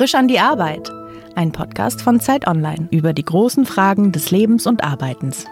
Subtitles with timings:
[0.00, 0.90] Frisch an die Arbeit.
[1.34, 5.44] Ein Podcast von Zeit Online über die großen Fragen des Lebens und Arbeitens.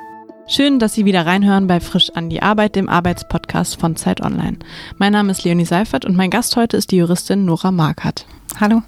[0.46, 4.59] Schön, dass Sie wieder reinhören bei Frisch an die Arbeit, dem Arbeitspodcast von Zeit Online.
[4.96, 8.24] Mein Name ist Leonie Seifert und mein Gast heute ist die Juristin Nora Markert.
[8.59, 8.82] Hallo.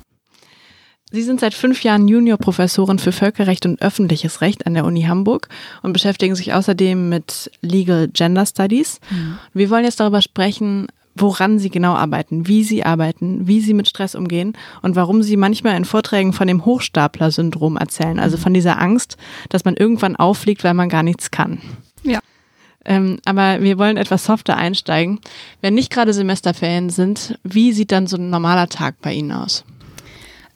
[1.13, 5.51] Sie sind seit fünf Jahren Juniorprofessorin für Völkerrecht und öffentliches Recht an der Uni Hamburg
[5.83, 8.99] und beschäftigen sich außerdem mit Legal Gender Studies.
[9.11, 9.39] Mhm.
[9.53, 13.89] Wir wollen jetzt darüber sprechen, woran sie genau arbeiten, wie sie arbeiten, wie sie mit
[13.89, 18.81] Stress umgehen und warum sie manchmal in Vorträgen von dem Hochstapler-Syndrom erzählen, also von dieser
[18.81, 19.17] Angst,
[19.49, 21.61] dass man irgendwann auffliegt, weil man gar nichts kann.
[22.03, 22.21] Ja.
[22.85, 25.21] Ähm, aber wir wollen etwas softer einsteigen.
[25.61, 29.65] Wenn nicht gerade Semesterferien sind, wie sieht dann so ein normaler Tag bei Ihnen aus?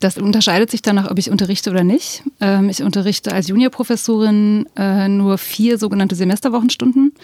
[0.04, 2.24] Das unterscheidet sich danach, ob ich unterrichte oder nicht.
[2.38, 7.14] Ähm, ich unterrichte als Juniorprofessorin äh, nur vier sogenannte Semesterwochenstunden.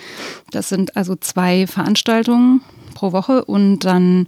[0.50, 2.62] Das sind also zwei Veranstaltungen
[2.94, 4.26] pro Woche und dann,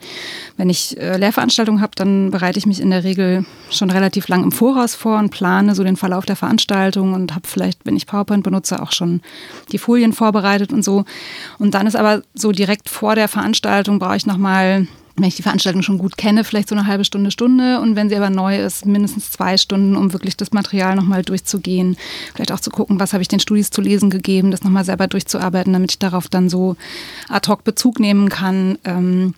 [0.59, 4.43] wenn ich äh, Lehrveranstaltungen habe, dann bereite ich mich in der Regel schon relativ lang
[4.43, 8.07] im Voraus vor und plane so den Verlauf der Veranstaltung und habe vielleicht, wenn ich
[8.07, 9.23] PowerPoint benutze, auch schon
[9.73, 11.07] die Folien vorbereitet und so.
[11.59, 15.43] Und dann ist aber so direkt vor der Veranstaltung brauche ich nochmal wenn ich die
[15.43, 17.81] Veranstaltung schon gut kenne, vielleicht so eine halbe Stunde, Stunde.
[17.81, 21.97] Und wenn sie aber neu ist, mindestens zwei Stunden, um wirklich das Material nochmal durchzugehen.
[22.35, 25.07] Vielleicht auch zu gucken, was habe ich den Studis zu lesen gegeben, das nochmal selber
[25.07, 26.77] durchzuarbeiten, damit ich darauf dann so
[27.29, 28.79] ad hoc Bezug nehmen kann.
[28.85, 29.35] Ähm,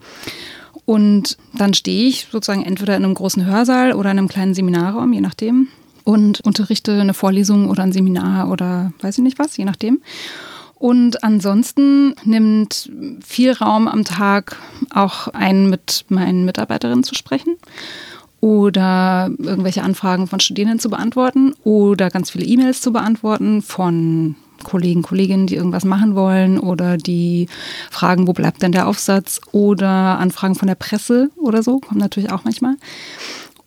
[0.87, 5.13] und dann stehe ich sozusagen entweder in einem großen Hörsaal oder in einem kleinen Seminarraum,
[5.13, 5.69] je nachdem.
[6.05, 10.03] Und unterrichte eine Vorlesung oder ein Seminar oder weiß ich nicht was, je nachdem.
[10.85, 12.93] Und ansonsten nimmt
[13.25, 14.57] viel Raum am Tag
[14.91, 17.57] auch ein, mit meinen Mitarbeiterinnen zu sprechen
[18.43, 25.01] oder irgendwelche Anfragen von Studierenden zu beantworten oder ganz viele E-Mails zu beantworten von Kollegen,
[25.01, 27.49] Kolleginnen, die irgendwas machen wollen oder die
[27.91, 32.31] fragen, wo bleibt denn der Aufsatz oder Anfragen von der Presse oder so, kommen natürlich
[32.31, 32.77] auch manchmal.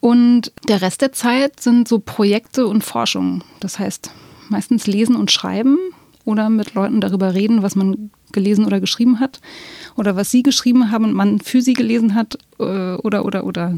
[0.02, 3.44] Und der Rest der Zeit sind so Projekte und Forschung.
[3.60, 4.12] Das heißt,
[4.50, 5.80] meistens lesen und schreiben
[6.28, 9.40] oder mit Leuten darüber reden, was man gelesen oder geschrieben hat
[9.96, 13.78] oder was sie geschrieben haben und man für sie gelesen hat äh, oder oder oder.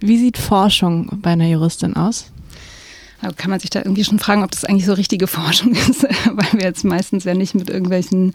[0.00, 2.30] Wie sieht Forschung bei einer Juristin aus?
[3.22, 6.02] Da kann man sich da irgendwie schon fragen, ob das eigentlich so richtige Forschung ist,
[6.02, 8.34] weil wir jetzt meistens ja nicht mit irgendwelchen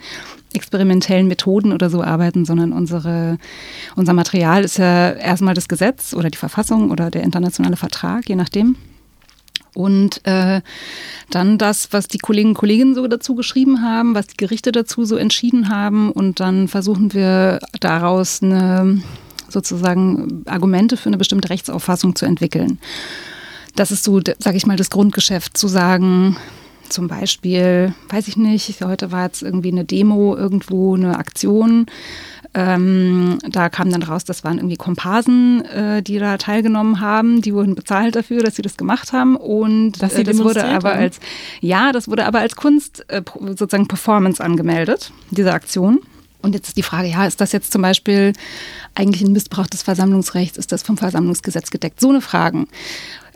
[0.53, 3.37] experimentellen Methoden oder so arbeiten, sondern unsere,
[3.95, 8.35] unser Material ist ja erstmal das Gesetz oder die Verfassung oder der internationale Vertrag, je
[8.35, 8.77] nachdem.
[9.73, 10.61] Und äh,
[11.29, 15.05] dann das, was die Kollegen und Kolleginnen so dazu geschrieben haben, was die Gerichte dazu
[15.05, 16.11] so entschieden haben.
[16.11, 19.01] Und dann versuchen wir daraus eine
[19.47, 22.79] sozusagen Argumente für eine bestimmte Rechtsauffassung zu entwickeln.
[23.75, 26.37] Das ist so, sage ich mal, das Grundgeschäft, zu sagen,
[26.89, 31.85] zum Beispiel, weiß ich nicht, heute war jetzt irgendwie eine Demo irgendwo, eine Aktion
[32.53, 37.41] ähm, da kam dann raus, das waren irgendwie Komparsen, äh, die da teilgenommen haben.
[37.41, 39.37] Die wurden bezahlt dafür, dass sie das gemacht haben.
[39.37, 41.19] Und dass äh, das wurde aber als,
[41.61, 45.99] ja, das wurde aber als Kunst äh, sozusagen Performance angemeldet, diese Aktion.
[46.41, 48.33] Und jetzt ist die Frage, ja, ist das jetzt zum Beispiel
[48.95, 50.57] eigentlich ein Missbrauch des Versammlungsrechts?
[50.57, 52.01] Ist das vom Versammlungsgesetz gedeckt?
[52.01, 52.67] So eine Fragen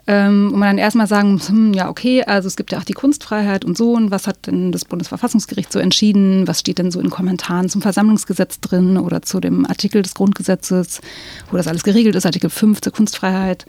[0.08, 2.84] ähm, wo man dann erstmal sagen muss, hm, ja, okay, also es gibt ja auch
[2.84, 6.48] die Kunstfreiheit und so, und was hat denn das Bundesverfassungsgericht so entschieden?
[6.48, 11.02] Was steht denn so in Kommentaren zum Versammlungsgesetz drin oder zu dem Artikel des Grundgesetzes,
[11.50, 13.66] wo das alles geregelt ist, Artikel 5 zur Kunstfreiheit?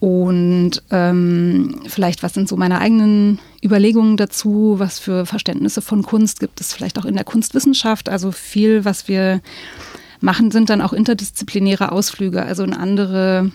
[0.00, 4.76] Und ähm, vielleicht, was sind so meine eigenen Überlegungen dazu?
[4.78, 8.08] Was für Verständnisse von Kunst gibt es vielleicht auch in der Kunstwissenschaft?
[8.08, 9.42] Also viel, was wir
[10.20, 13.52] machen, sind dann auch interdisziplinäre Ausflüge, also in andere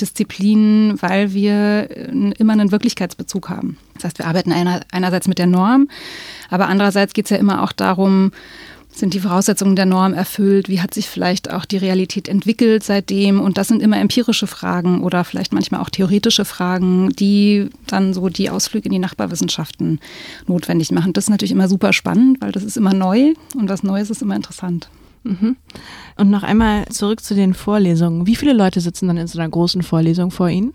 [0.00, 3.78] Disziplinen, weil wir äh, immer einen Wirklichkeitsbezug haben.
[3.94, 5.88] Das heißt, wir arbeiten einer, einerseits mit der Norm,
[6.50, 8.32] aber andererseits geht es ja immer auch darum,
[8.94, 10.68] sind die Voraussetzungen der Norm erfüllt?
[10.68, 13.40] Wie hat sich vielleicht auch die Realität entwickelt seitdem?
[13.40, 18.28] Und das sind immer empirische Fragen oder vielleicht manchmal auch theoretische Fragen, die dann so
[18.28, 19.98] die Ausflüge in die Nachbarwissenschaften
[20.46, 21.14] notwendig machen.
[21.14, 24.20] Das ist natürlich immer super spannend, weil das ist immer neu und was Neues ist
[24.20, 24.88] immer interessant.
[25.24, 25.56] Mhm.
[26.16, 28.26] Und noch einmal zurück zu den Vorlesungen.
[28.26, 30.72] Wie viele Leute sitzen dann in so einer großen Vorlesung vor Ihnen?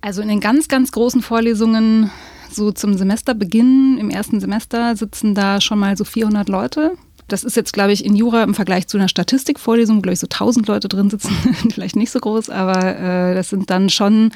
[0.00, 2.10] Also in den ganz, ganz großen Vorlesungen,
[2.50, 6.92] so zum Semesterbeginn, im ersten Semester, sitzen da schon mal so 400 Leute.
[7.28, 10.26] Das ist jetzt, glaube ich, in Jura im Vergleich zu einer Statistikvorlesung, glaube ich, so
[10.26, 11.34] 1000 Leute drin sitzen,
[11.72, 14.30] vielleicht nicht so groß, aber äh, das sind dann schon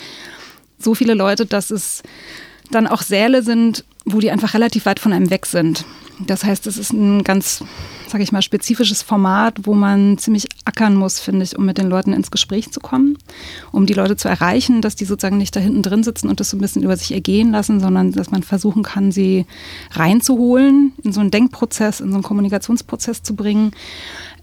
[0.79, 2.03] so viele Leute, dass es
[2.71, 5.85] dann auch Säle sind, wo die einfach relativ weit von einem weg sind.
[6.19, 7.63] Das heißt, es ist ein ganz,
[8.09, 11.89] sage ich mal, spezifisches Format, wo man ziemlich ackern muss, finde ich, um mit den
[11.89, 13.19] Leuten ins Gespräch zu kommen,
[13.73, 16.51] um die Leute zu erreichen, dass die sozusagen nicht da hinten drin sitzen und das
[16.51, 19.47] so ein bisschen über sich ergehen lassen, sondern dass man versuchen kann, sie
[19.93, 23.73] reinzuholen, in so einen Denkprozess, in so einen Kommunikationsprozess zu bringen.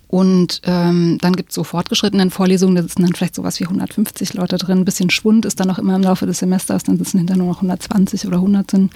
[0.08, 4.34] Und ähm, dann gibt es so fortgeschrittenen Vorlesungen, da sitzen dann vielleicht sowas wie 150
[4.36, 4.80] Leute drin.
[4.80, 7.48] Ein bisschen Schwund ist dann noch immer im Laufe des Semesters, dann sitzen hinter nur
[7.48, 8.90] noch 120 oder 100 drin.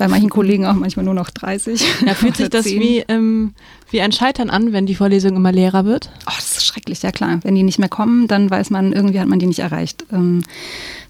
[0.00, 1.84] Bei manchen Kollegen auch manchmal nur noch 30.
[2.06, 3.52] Ja, fühlt sich das wie, ähm,
[3.90, 6.10] wie ein Scheitern an, wenn die Vorlesung immer leerer wird?
[6.26, 7.40] Oh, das ist schrecklich, ja klar.
[7.42, 10.06] Wenn die nicht mehr kommen, dann weiß man, irgendwie hat man die nicht erreicht.
[10.10, 10.42] Ähm,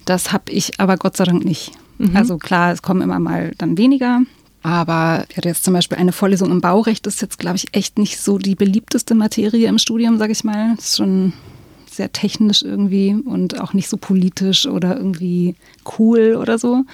[0.07, 1.71] das habe ich aber Gott sei Dank nicht.
[1.99, 2.17] Mhm.
[2.17, 4.23] Also klar, es kommen immer mal dann weniger.
[4.65, 7.69] Aber ich hatte jetzt zum Beispiel eine Vorlesung im Baurecht, das ist jetzt, glaube ich,
[7.71, 10.75] echt nicht so die beliebteste Materie im Studium, sage ich mal.
[10.75, 11.33] Das ist schon
[11.89, 15.55] sehr technisch irgendwie und auch nicht so politisch oder irgendwie
[15.97, 16.85] cool oder so.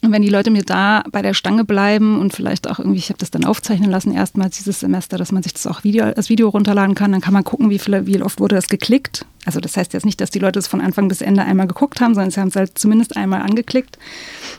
[0.00, 3.08] Und wenn die Leute mir da bei der Stange bleiben und vielleicht auch irgendwie, ich
[3.08, 6.28] habe das dann aufzeichnen lassen, erstmals dieses Semester, dass man sich das auch Video, als
[6.28, 9.26] Video runterladen kann, dann kann man gucken, wie, viel, wie oft wurde das geklickt.
[9.44, 12.00] Also das heißt jetzt nicht, dass die Leute es von Anfang bis Ende einmal geguckt
[12.00, 13.98] haben, sondern sie haben es halt zumindest einmal angeklickt.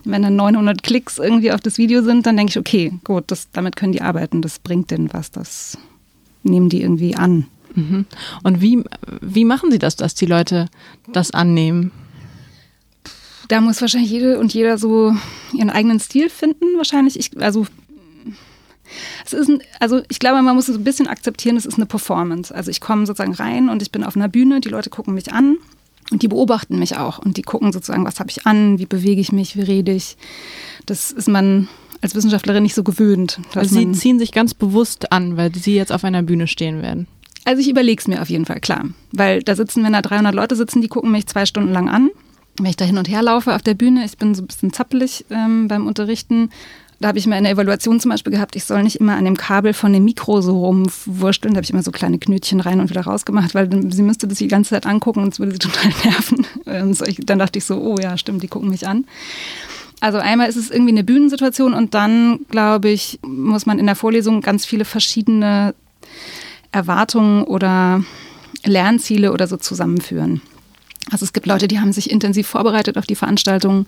[0.03, 3.47] Wenn dann 900 Klicks irgendwie auf das Video sind, dann denke ich, okay, gut, das,
[3.53, 5.77] damit können die arbeiten, das bringt denen was, das
[6.43, 7.47] nehmen die irgendwie an.
[7.75, 8.05] Mhm.
[8.43, 8.83] Und wie,
[9.21, 10.67] wie machen Sie das, dass die Leute
[11.13, 11.91] das annehmen?
[13.49, 15.13] Da muss wahrscheinlich jede und jeder so
[15.53, 17.19] ihren eigenen Stil finden, wahrscheinlich.
[17.19, 17.65] Ich, also
[19.25, 21.87] es ist ein, also ich glaube, man muss es ein bisschen akzeptieren, es ist eine
[21.87, 22.53] Performance.
[22.53, 25.33] Also ich komme sozusagen rein und ich bin auf einer Bühne, die Leute gucken mich
[25.33, 25.57] an
[26.11, 29.19] und die beobachten mich auch und die gucken sozusagen, was habe ich an, wie bewege
[29.19, 30.15] ich mich, wie rede ich.
[30.85, 31.67] Das ist man
[32.01, 33.39] als Wissenschaftlerin nicht so gewöhnt.
[33.55, 37.07] Also Sie ziehen sich ganz bewusst an, weil Sie jetzt auf einer Bühne stehen werden.
[37.45, 38.85] Also ich überlege es mir auf jeden Fall, klar.
[39.11, 42.11] Weil da sitzen, wenn da 300 Leute sitzen, die gucken mich zwei Stunden lang an
[42.59, 44.73] wenn ich da hin und her laufe auf der Bühne, ich bin so ein bisschen
[44.73, 46.49] zappelig ähm, beim Unterrichten.
[46.99, 49.37] Da habe ich mal eine Evaluation zum Beispiel gehabt, ich soll nicht immer an dem
[49.37, 51.53] Kabel von dem Mikro so rumwursteln.
[51.53, 54.39] Da habe ich immer so kleine Knötchen rein und wieder rausgemacht, weil sie müsste das
[54.39, 56.45] die ganze Zeit angucken und es würde sie total nerven.
[56.65, 59.05] Und dann dachte ich so, oh ja, stimmt, die gucken mich an.
[60.01, 63.95] Also einmal ist es irgendwie eine Bühnensituation und dann, glaube ich, muss man in der
[63.95, 65.73] Vorlesung ganz viele verschiedene
[66.71, 68.03] Erwartungen oder
[68.63, 70.41] Lernziele oder so zusammenführen.
[71.11, 73.85] Also es gibt Leute, die haben sich intensiv vorbereitet auf die Veranstaltung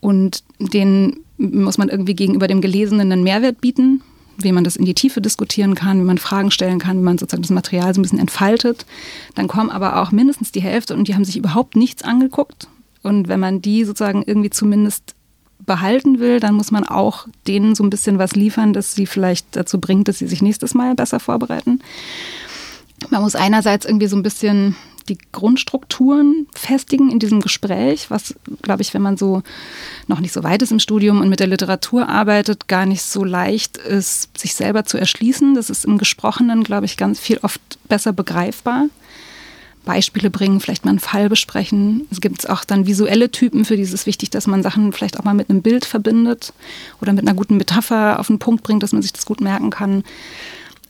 [0.00, 4.02] und denen muss man irgendwie gegenüber dem Gelesenen einen Mehrwert bieten,
[4.38, 7.18] wie man das in die Tiefe diskutieren kann, wie man Fragen stellen kann, wie man
[7.18, 8.86] sozusagen das Material so ein bisschen entfaltet.
[9.34, 12.68] Dann kommen aber auch mindestens die Hälfte und die haben sich überhaupt nichts angeguckt.
[13.02, 15.14] Und wenn man die sozusagen irgendwie zumindest
[15.66, 19.56] behalten will, dann muss man auch denen so ein bisschen was liefern, das sie vielleicht
[19.56, 21.80] dazu bringt, dass sie sich nächstes Mal besser vorbereiten.
[23.10, 24.76] Man muss einerseits irgendwie so ein bisschen
[25.08, 29.42] die Grundstrukturen festigen in diesem Gespräch, was, glaube ich, wenn man so
[30.06, 33.24] noch nicht so weit ist im Studium und mit der Literatur arbeitet, gar nicht so
[33.24, 35.54] leicht ist, sich selber zu erschließen.
[35.54, 38.86] Das ist im Gesprochenen, glaube ich, ganz viel oft besser begreifbar.
[39.88, 42.06] Beispiele bringen, vielleicht mal einen Fall besprechen.
[42.10, 45.18] Es gibt auch dann visuelle Typen, für die ist es wichtig, dass man Sachen vielleicht
[45.18, 46.52] auch mal mit einem Bild verbindet
[47.00, 49.70] oder mit einer guten Metapher auf den Punkt bringt, dass man sich das gut merken
[49.70, 50.04] kann.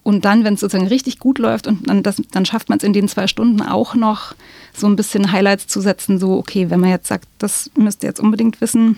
[0.03, 2.85] Und dann, wenn es sozusagen richtig gut läuft und dann, das, dann schafft man es
[2.85, 4.35] in den zwei Stunden auch noch
[4.75, 8.09] so ein bisschen Highlights zu setzen, so, okay, wenn man jetzt sagt, das müsst ihr
[8.09, 8.97] jetzt unbedingt wissen,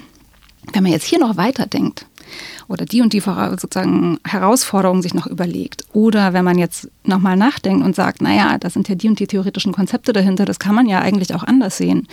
[0.73, 2.07] wenn man jetzt hier noch weiterdenkt,
[2.69, 5.85] oder die und die sozusagen Herausforderungen sich noch überlegt.
[5.93, 9.27] Oder wenn man jetzt nochmal nachdenkt und sagt, naja, da sind ja die und die
[9.27, 12.07] theoretischen Konzepte dahinter, das kann man ja eigentlich auch anders sehen.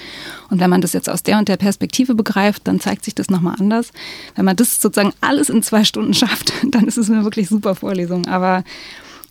[0.50, 3.30] Und wenn man das jetzt aus der und der Perspektive begreift, dann zeigt sich das
[3.30, 3.92] nochmal anders.
[4.36, 7.76] Wenn man das sozusagen alles in zwei Stunden schafft, dann ist es eine wirklich super
[7.76, 8.28] Vorlesung.
[8.28, 8.64] Aber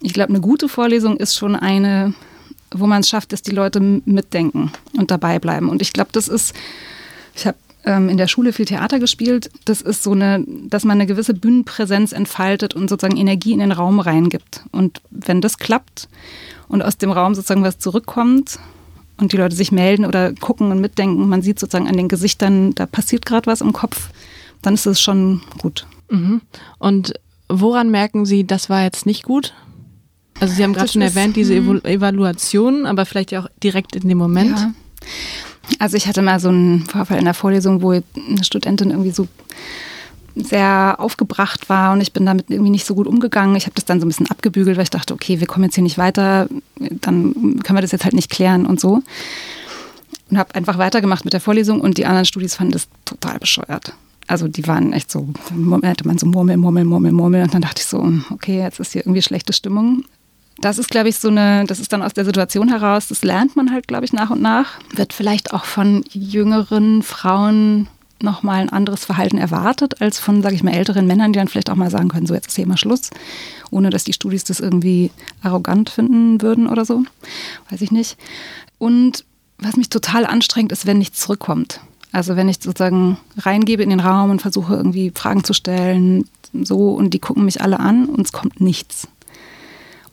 [0.03, 2.14] ich glaube, eine gute Vorlesung ist schon eine,
[2.71, 5.69] wo man es schafft, dass die Leute mitdenken und dabei bleiben.
[5.69, 6.55] Und ich glaube, das ist,
[7.35, 9.50] ich habe ähm, in der Schule viel Theater gespielt.
[9.64, 13.73] Das ist so eine, dass man eine gewisse Bühnenpräsenz entfaltet und sozusagen Energie in den
[13.73, 14.64] Raum reingibt.
[14.73, 16.09] Und wenn das klappt
[16.69, 18.59] und aus dem Raum sozusagen was zurückkommt
[19.16, 22.75] und die Leute sich melden oder gucken und mitdenken, man sieht sozusagen an den Gesichtern,
[22.75, 24.11] da passiert gerade was im Kopf,
[24.62, 25.87] dann ist es schon gut.
[26.11, 26.43] Mhm.
[26.78, 27.14] Und
[27.49, 29.55] woran merken Sie, das war jetzt nicht gut?
[30.40, 31.83] Also Sie haben gerade schon erwähnt, diese hm.
[31.85, 34.59] Evaluation, aber vielleicht ja auch direkt in dem Moment.
[34.59, 34.75] Ja.
[35.78, 38.02] Also ich hatte mal so einen Vorfall in der Vorlesung, wo eine
[38.42, 39.28] Studentin irgendwie so
[40.37, 43.56] sehr aufgebracht war und ich bin damit irgendwie nicht so gut umgegangen.
[43.56, 45.75] Ich habe das dann so ein bisschen abgebügelt, weil ich dachte, okay, wir kommen jetzt
[45.75, 47.32] hier nicht weiter, dann
[47.62, 49.02] können wir das jetzt halt nicht klären und so.
[50.30, 53.94] Und habe einfach weitergemacht mit der Vorlesung und die anderen Studis fanden das total bescheuert.
[54.26, 55.28] Also die waren echt so,
[55.82, 58.92] hätte man so Murmel, Murmel, Murmel, Murmel und dann dachte ich so, okay, jetzt ist
[58.92, 60.04] hier irgendwie schlechte Stimmung
[60.59, 63.57] das ist, glaube ich, so eine, das ist dann aus der Situation heraus, das lernt
[63.57, 64.79] man halt, glaube ich, nach und nach.
[64.95, 67.89] Wird vielleicht auch von jüngeren Frauen
[68.23, 71.71] nochmal ein anderes Verhalten erwartet, als von, sage ich mal, älteren Männern, die dann vielleicht
[71.71, 73.11] auch mal sagen können, so jetzt ist hier mal Schluss,
[73.71, 75.11] ohne dass die Studis das irgendwie
[75.43, 77.05] arrogant finden würden oder so.
[77.71, 78.17] Weiß ich nicht.
[78.79, 79.25] Und
[79.59, 81.81] was mich total anstrengt, ist, wenn nichts zurückkommt.
[82.13, 86.93] Also wenn ich sozusagen reingebe in den Raum und versuche irgendwie Fragen zu stellen, so,
[86.93, 89.09] und die gucken mich alle an und es kommt nichts.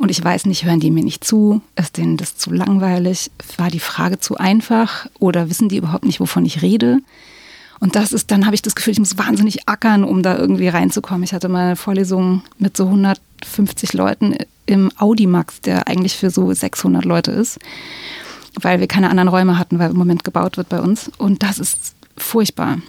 [0.04, 1.62] Und ich weiß nicht, hören die mir nicht zu?
[1.78, 3.32] Ist denen das zu langweilig?
[3.56, 5.08] War die Frage zu einfach?
[5.18, 7.00] Oder wissen die überhaupt nicht, wovon ich rede?
[7.80, 10.68] Und das ist, dann habe ich das Gefühl, ich muss wahnsinnig ackern, um da irgendwie
[10.68, 11.24] reinzukommen.
[11.24, 16.52] Ich hatte mal eine Vorlesung mit so 150 Leuten im Audimax, der eigentlich für so
[16.52, 17.60] 600 Leute ist,
[18.60, 21.12] weil wir keine anderen Räume hatten, weil im Moment gebaut wird bei uns.
[21.18, 22.80] Und das ist furchtbar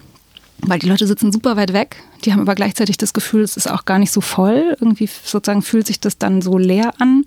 [0.59, 1.97] weil die Leute sitzen super weit weg.
[2.25, 4.77] Die haben aber gleichzeitig das Gefühl, es ist auch gar nicht so voll.
[4.81, 7.25] Irgendwie sozusagen fühlt sich das dann so leer an,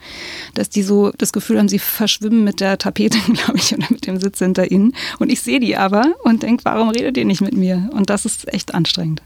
[0.56, 4.08] dass die so das Gefühl haben, sie verschwimmen mit der Tapete, glaube ich, oder mit
[4.08, 4.94] dem Sitz hinter ihnen.
[5.20, 7.90] Und ich sehe die aber und denke, warum redet ihr nicht mit mir?
[7.94, 9.22] Und das ist echt anstrengend.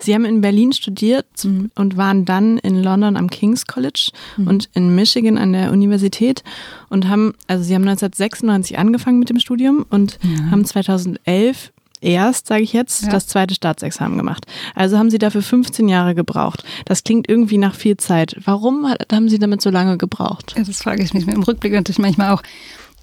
[0.00, 1.70] Sie haben in Berlin studiert mhm.
[1.74, 4.46] und waren dann in London am King's College mhm.
[4.48, 6.42] und in Michigan an der Universität
[6.88, 10.50] und haben, also Sie haben 1996 angefangen mit dem Studium und ja.
[10.50, 13.10] haben 2011 erst, sage ich jetzt, ja.
[13.10, 14.46] das zweite Staatsexamen gemacht.
[14.74, 16.64] Also haben Sie dafür 15 Jahre gebraucht.
[16.84, 18.36] Das klingt irgendwie nach viel Zeit.
[18.44, 20.54] Warum haben Sie damit so lange gebraucht?
[20.56, 22.42] Ja, das frage ich mich im Rückblick natürlich manchmal auch.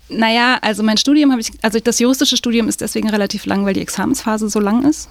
[0.08, 3.74] Naja, also mein Studium habe ich, also das juristische Studium ist deswegen relativ lang, weil
[3.74, 5.10] die Examensphase so lang ist.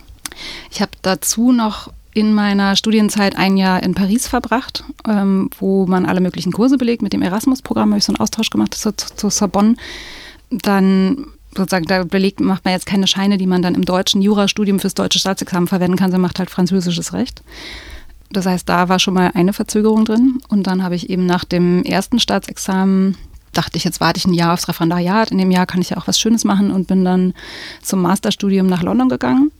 [0.71, 6.07] Ich habe dazu noch in meiner Studienzeit ein Jahr in Paris verbracht, ähm, wo man
[6.07, 7.03] alle möglichen Kurse belegt.
[7.03, 9.75] Mit dem Erasmus-Programm habe ich so einen Austausch gemacht zur, zur Sorbonne.
[10.51, 11.27] Dann
[11.57, 14.95] sozusagen, da belegt, macht man jetzt keine Scheine, die man dann im deutschen Jurastudium fürs
[14.95, 17.43] deutsche Staatsexamen verwenden kann, sondern macht halt französisches Recht.
[18.31, 20.41] Das heißt, da war schon mal eine Verzögerung drin.
[20.49, 23.17] Und dann habe ich eben nach dem ersten Staatsexamen
[23.53, 25.31] dachte ich, jetzt warte ich ein Jahr aufs Referendariat.
[25.31, 27.35] In dem Jahr kann ich ja auch was Schönes machen und bin dann
[27.83, 29.53] zum Masterstudium nach London gegangen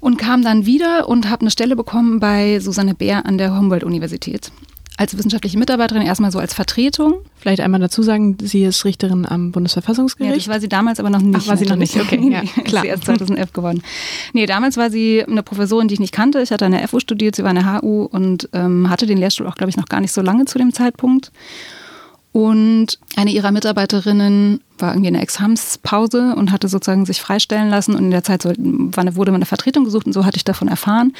[0.00, 4.50] und kam dann wieder und habe eine Stelle bekommen bei Susanne Bär an der Humboldt-Universität
[4.96, 7.16] als wissenschaftliche Mitarbeiterin erstmal so als Vertretung.
[7.36, 10.32] Vielleicht einmal dazu sagen, sie ist Richterin am Bundesverfassungsgericht.
[10.32, 11.38] Ja, das war sie damals aber noch nicht.
[11.42, 12.16] Ach, war sie noch nicht, okay.
[12.30, 12.82] Ja, klar.
[12.82, 13.82] sie erst 2011 geworden.
[14.32, 16.40] Nee, damals war sie eine Professorin, die ich nicht kannte.
[16.40, 19.18] Ich hatte an der FU studiert, sie war an der HU und ähm, hatte den
[19.18, 21.30] Lehrstuhl auch, glaube ich, noch gar nicht so lange zu dem Zeitpunkt.
[22.36, 27.94] Und eine ihrer Mitarbeiterinnen war irgendwie in der Examspause und hatte sozusagen sich freistellen lassen.
[27.94, 31.14] Und in der Zeit wurde eine Vertretung gesucht und so hatte ich davon erfahren.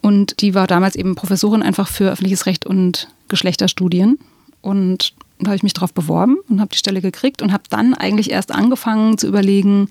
[0.00, 4.20] Und die war damals eben Professorin einfach für öffentliches Recht und Geschlechterstudien.
[4.62, 7.94] Und da habe ich mich darauf beworben und habe die Stelle gekriegt und habe dann
[7.94, 9.88] eigentlich erst angefangen zu überlegen,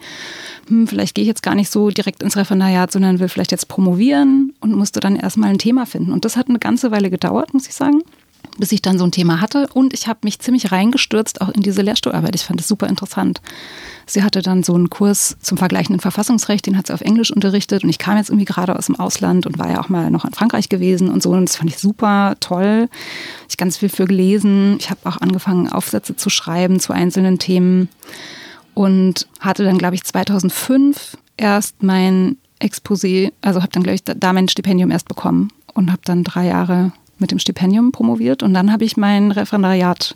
[0.70, 3.68] hm, vielleicht gehe ich jetzt gar nicht so direkt ins Referendariat, sondern will vielleicht jetzt
[3.68, 6.13] promovieren und musste dann erstmal ein Thema finden.
[6.13, 8.01] Und das hat eine ganze Weile gedauert, muss ich sagen
[8.58, 9.68] bis ich dann so ein Thema hatte.
[9.74, 12.36] Und ich habe mich ziemlich reingestürzt auch in diese Lehrstuhlarbeit.
[12.36, 13.42] Ich fand es super interessant.
[14.06, 17.84] Sie hatte dann so einen Kurs zum vergleichenden Verfassungsrecht, den hat sie auf Englisch unterrichtet.
[17.84, 20.26] Und ich kam jetzt irgendwie gerade aus dem Ausland und war ja auch mal noch
[20.26, 21.32] in Frankreich gewesen und so.
[21.32, 22.90] Und das fand ich super toll.
[23.50, 24.78] Ich ganz viel für gelesen.
[24.80, 27.90] Ich habe auch angefangen, Aufsätze zu schreiben zu einzelnen Themen.
[28.74, 34.34] Und hatte dann, glaube ich, 2005 erst mein Exposé, also habe dann, glaube ich, da
[34.34, 38.71] mein Stipendium erst bekommen und habe dann drei Jahre mit dem Stipendium promoviert und dann
[38.71, 40.15] habe ich mein Referendariat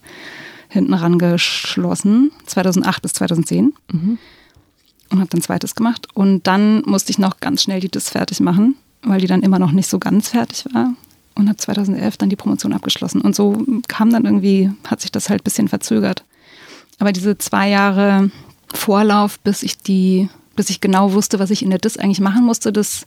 [0.71, 3.73] hinten rangeschlossen, 2008 bis 2010.
[3.91, 4.17] Mhm.
[5.09, 6.07] Und habe dann zweites gemacht.
[6.13, 9.59] Und dann musste ich noch ganz schnell die DIS fertig machen, weil die dann immer
[9.59, 10.93] noch nicht so ganz fertig war.
[11.35, 13.19] Und habe 2011 dann die Promotion abgeschlossen.
[13.19, 16.23] Und so kam dann irgendwie, hat sich das halt ein bisschen verzögert.
[16.99, 18.31] Aber diese zwei Jahre
[18.73, 22.45] Vorlauf, bis ich die, bis ich genau wusste, was ich in der DIS eigentlich machen
[22.45, 23.05] musste, das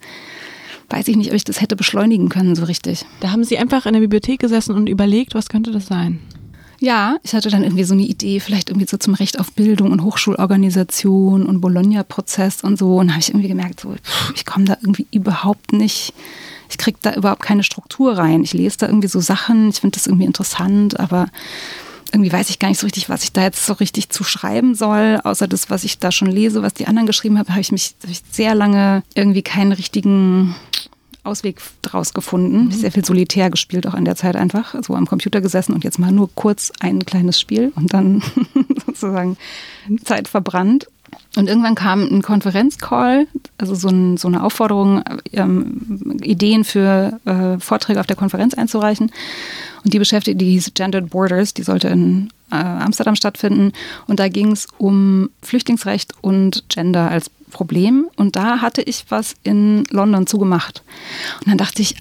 [0.91, 3.05] weiß ich nicht, ob ich das hätte beschleunigen können so richtig.
[3.21, 6.21] Da haben Sie einfach in der Bibliothek gesessen und überlegt, was könnte das sein?
[6.81, 9.93] Ja, ich hatte dann irgendwie so eine Idee, vielleicht irgendwie so zum Recht auf Bildung
[9.93, 12.97] und Hochschulorganisation und Bologna-Prozess und so.
[12.97, 13.95] Und habe ich irgendwie gemerkt, so,
[14.35, 16.13] ich komme da irgendwie überhaupt nicht,
[16.69, 18.43] ich kriege da überhaupt keine Struktur rein.
[18.43, 21.29] Ich lese da irgendwie so Sachen, ich finde das irgendwie interessant, aber
[22.13, 24.75] irgendwie weiß ich gar nicht so richtig, was ich da jetzt so richtig zu schreiben
[24.75, 27.73] soll, außer das, was ich da schon lese, was die anderen geschrieben haben, habe ich
[27.73, 30.55] mich hab ich sehr lange irgendwie keinen richtigen
[31.25, 32.67] Ausweg draus gefunden.
[32.67, 32.71] Mhm.
[32.71, 35.99] Sehr viel solitär gespielt auch in der Zeit einfach, so am Computer gesessen und jetzt
[35.99, 38.23] mal nur kurz ein kleines Spiel und dann
[38.87, 39.37] sozusagen
[40.05, 40.89] Zeit verbrannt.
[41.37, 43.27] Und irgendwann kam ein Konferenzcall,
[43.59, 49.11] also so, ein, so eine Aufforderung, ähm, Ideen für äh, Vorträge auf der Konferenz einzureichen.
[49.85, 53.73] Und die beschäftigte, die hieß Gendered Borders, die sollte in äh, Amsterdam stattfinden.
[54.07, 58.07] Und da ging es um Flüchtlingsrecht und Gender als Problem.
[58.17, 60.83] Und da hatte ich was in London zugemacht.
[61.41, 61.97] Und dann dachte ich,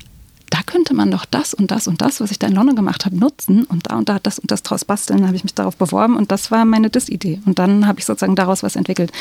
[0.53, 3.07] da könnte man doch das und das und das, was ich da in London gemacht
[3.07, 5.17] habe, nutzen und da und da das und das draus basteln.
[5.17, 7.41] Dann habe ich mich darauf beworben und das war meine Dis-Idee.
[7.47, 9.11] Und dann habe ich sozusagen daraus was entwickelt.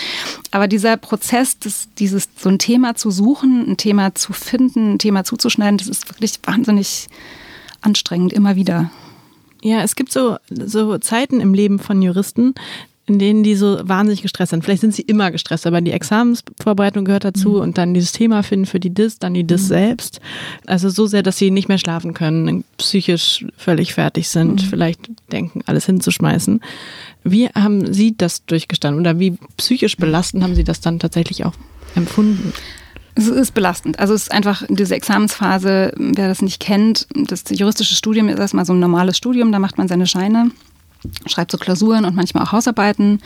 [0.50, 4.98] Aber dieser Prozess, das, dieses so ein Thema zu suchen, ein Thema zu finden, ein
[4.98, 7.08] Thema zuzuschneiden, das ist wirklich wahnsinnig
[7.80, 8.90] anstrengend, immer wieder.
[9.62, 12.54] Ja, es gibt so, so Zeiten im Leben von Juristen,
[13.06, 14.64] in denen die so wahnsinnig gestresst sind.
[14.64, 17.61] Vielleicht sind sie immer gestresst, aber die Examensvorbereitung gehört dazu mhm.
[17.61, 19.66] und dann dieses Thema finden für die DIS, dann die DIS mhm.
[19.66, 20.21] selbst.
[20.66, 24.66] Also so sehr, dass sie nicht mehr schlafen können, psychisch völlig fertig sind, mhm.
[24.66, 26.61] vielleicht denken, alles hinzuschmeißen.
[27.25, 31.54] Wie haben Sie das durchgestanden oder wie psychisch belastend haben Sie das dann tatsächlich auch
[31.94, 32.52] empfunden?
[33.14, 33.99] Es ist belastend.
[33.99, 38.64] Also es ist einfach diese Examensphase, wer das nicht kennt, das juristische Studium ist erstmal
[38.64, 40.50] so ein normales Studium, da macht man seine Scheine,
[41.26, 43.21] schreibt so Klausuren und manchmal auch Hausarbeiten.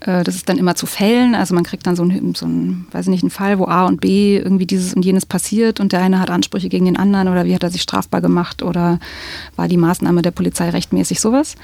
[0.00, 2.86] Äh, das ist dann immer zu Fällen, also man kriegt dann so einen, so einen,
[2.92, 5.92] weiß ich nicht, einen Fall, wo A und B irgendwie dieses und jenes passiert und
[5.92, 9.00] der eine hat Ansprüche gegen den anderen oder wie hat er sich strafbar gemacht oder
[9.56, 11.56] war die Maßnahme der Polizei rechtmäßig, sowas.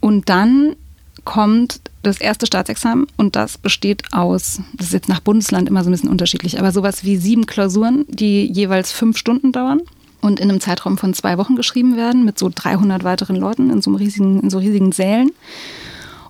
[0.00, 0.76] Und dann
[1.24, 5.90] kommt das erste Staatsexamen und das besteht aus, das ist jetzt nach Bundesland immer so
[5.90, 9.80] ein bisschen unterschiedlich, aber sowas wie sieben Klausuren, die jeweils fünf Stunden dauern
[10.20, 13.82] und in einem Zeitraum von zwei Wochen geschrieben werden mit so 300 weiteren Leuten in
[13.82, 15.30] so, riesigen, in so riesigen Sälen.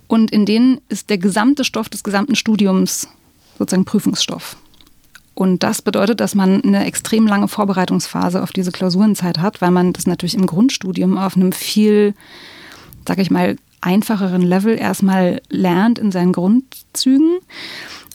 [0.07, 3.09] Und in denen ist der gesamte Stoff des gesamten Studiums
[3.59, 4.57] sozusagen Prüfungsstoff.
[5.35, 9.93] Und das bedeutet, dass man eine extrem lange Vorbereitungsphase auf diese Klausurenzeit hat, weil man
[9.93, 12.15] das natürlich im Grundstudium auf einem viel,
[13.07, 17.39] sag ich mal, einfacheren Level erstmal lernt in seinen Grundzügen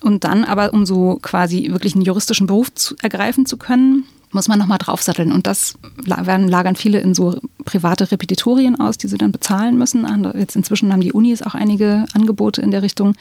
[0.01, 4.47] und dann aber, um so quasi wirklich einen juristischen Beruf zu, ergreifen zu können, muss
[4.47, 5.31] man nochmal draufsatteln.
[5.31, 5.75] Und das
[6.05, 10.05] werden, lagern viele in so private Repetitorien aus, die sie dann bezahlen müssen.
[10.37, 13.15] Jetzt inzwischen haben die Unis auch einige Angebote in der Richtung.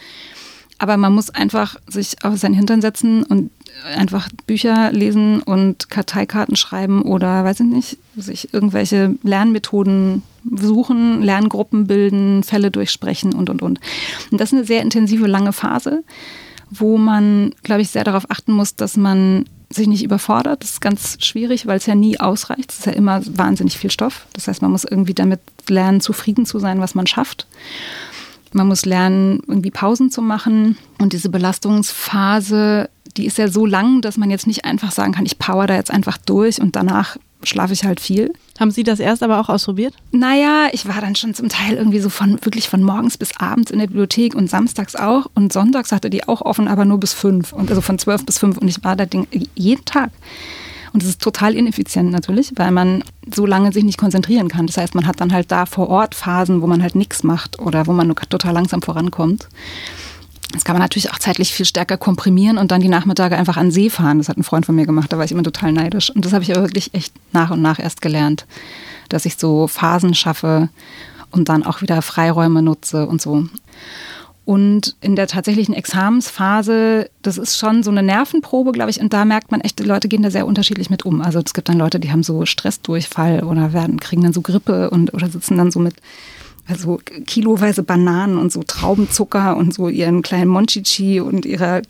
[0.78, 3.50] Aber man muss einfach sich auf seinen Hintern setzen und
[3.96, 11.86] einfach Bücher lesen und Karteikarten schreiben oder, weiß ich nicht, sich irgendwelche Lernmethoden suchen, Lerngruppen
[11.86, 13.80] bilden, Fälle durchsprechen und, und, und.
[14.30, 16.02] Und das ist eine sehr intensive, lange Phase,
[16.70, 20.62] wo man, glaube ich, sehr darauf achten muss, dass man sich nicht überfordert.
[20.62, 22.70] Das ist ganz schwierig, weil es ja nie ausreicht.
[22.70, 24.26] Es ist ja immer wahnsinnig viel Stoff.
[24.32, 27.46] Das heißt, man muss irgendwie damit lernen, zufrieden zu sein, was man schafft.
[28.52, 30.76] Man muss lernen, irgendwie Pausen zu machen.
[30.98, 35.26] Und diese Belastungsphase, die ist ja so lang, dass man jetzt nicht einfach sagen kann,
[35.26, 38.32] ich power da jetzt einfach durch und danach schlafe ich halt viel.
[38.58, 39.94] Haben Sie das erst aber auch ausprobiert?
[40.12, 43.70] Naja, ich war dann schon zum Teil irgendwie so von wirklich von morgens bis abends
[43.70, 45.26] in der Bibliothek und samstags auch.
[45.34, 47.52] Und sonntags hatte die auch offen, aber nur bis fünf.
[47.52, 48.58] Und also von zwölf bis fünf.
[48.58, 50.10] Und ich war da Ding jeden Tag.
[50.92, 53.02] Und es ist total ineffizient natürlich, weil man
[53.34, 54.66] so lange sich nicht konzentrieren kann.
[54.66, 57.58] Das heißt, man hat dann halt da vor Ort Phasen, wo man halt nichts macht
[57.58, 59.48] oder wo man nur total langsam vorankommt.
[60.52, 63.70] Das kann man natürlich auch zeitlich viel stärker komprimieren und dann die Nachmittage einfach an
[63.70, 64.18] See fahren.
[64.18, 66.10] Das hat ein Freund von mir gemacht, da war ich immer total neidisch.
[66.10, 68.46] Und das habe ich aber wirklich echt nach und nach erst gelernt,
[69.08, 70.68] dass ich so Phasen schaffe
[71.30, 73.46] und dann auch wieder Freiräume nutze und so.
[74.44, 79.00] Und in der tatsächlichen Examensphase, das ist schon so eine Nervenprobe, glaube ich.
[79.00, 81.22] Und da merkt man echt, die Leute gehen da sehr unterschiedlich mit um.
[81.22, 84.90] Also es gibt dann Leute, die haben so Stressdurchfall oder werden, kriegen dann so Grippe
[84.90, 85.94] und oder sitzen dann so mit
[86.68, 91.82] also kiloweise Bananen und so Traubenzucker und so ihren kleinen Monchichi und ihrer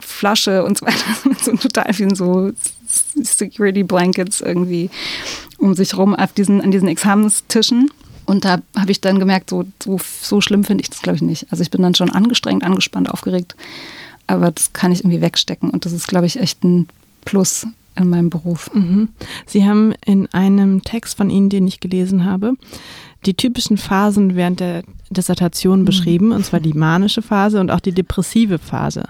[0.00, 2.52] Flasche und so weiter mit so total vielen so
[2.86, 4.90] Security Blankets irgendwie
[5.58, 7.90] um sich rum auf diesen, an diesen Examenstischen.
[8.26, 11.22] Und da habe ich dann gemerkt, so, so, so schlimm finde ich das, glaube ich,
[11.22, 11.46] nicht.
[11.50, 13.56] Also ich bin dann schon angestrengt, angespannt, aufgeregt.
[14.26, 15.70] Aber das kann ich irgendwie wegstecken.
[15.70, 16.88] Und das ist, glaube ich, echt ein
[17.24, 18.70] Plus in meinem Beruf.
[18.72, 19.08] Mhm.
[19.46, 22.54] Sie haben in einem Text von Ihnen, den ich gelesen habe,
[23.26, 25.84] die typischen Phasen während der Dissertation mhm.
[25.84, 29.04] beschrieben, und zwar die manische Phase und auch die depressive Phase.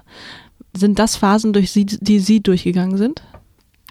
[0.77, 3.23] Sind das Phasen, durch Sie, die Sie durchgegangen sind?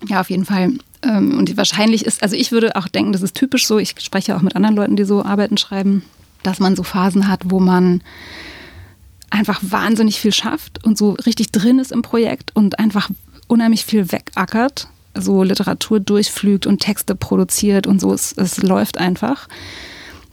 [0.08, 0.74] Ja, auf jeden Fall.
[1.02, 4.36] Ähm, und wahrscheinlich ist, also ich würde auch denken, das ist typisch so, ich spreche
[4.36, 6.04] auch mit anderen Leuten, die so Arbeiten schreiben,
[6.44, 8.02] dass man so Phasen hat, wo man
[9.30, 13.10] einfach wahnsinnig viel schafft und so richtig drin ist im Projekt und einfach
[13.50, 19.48] unheimlich viel wegackert, so Literatur durchflügt und Texte produziert und so, es, es läuft einfach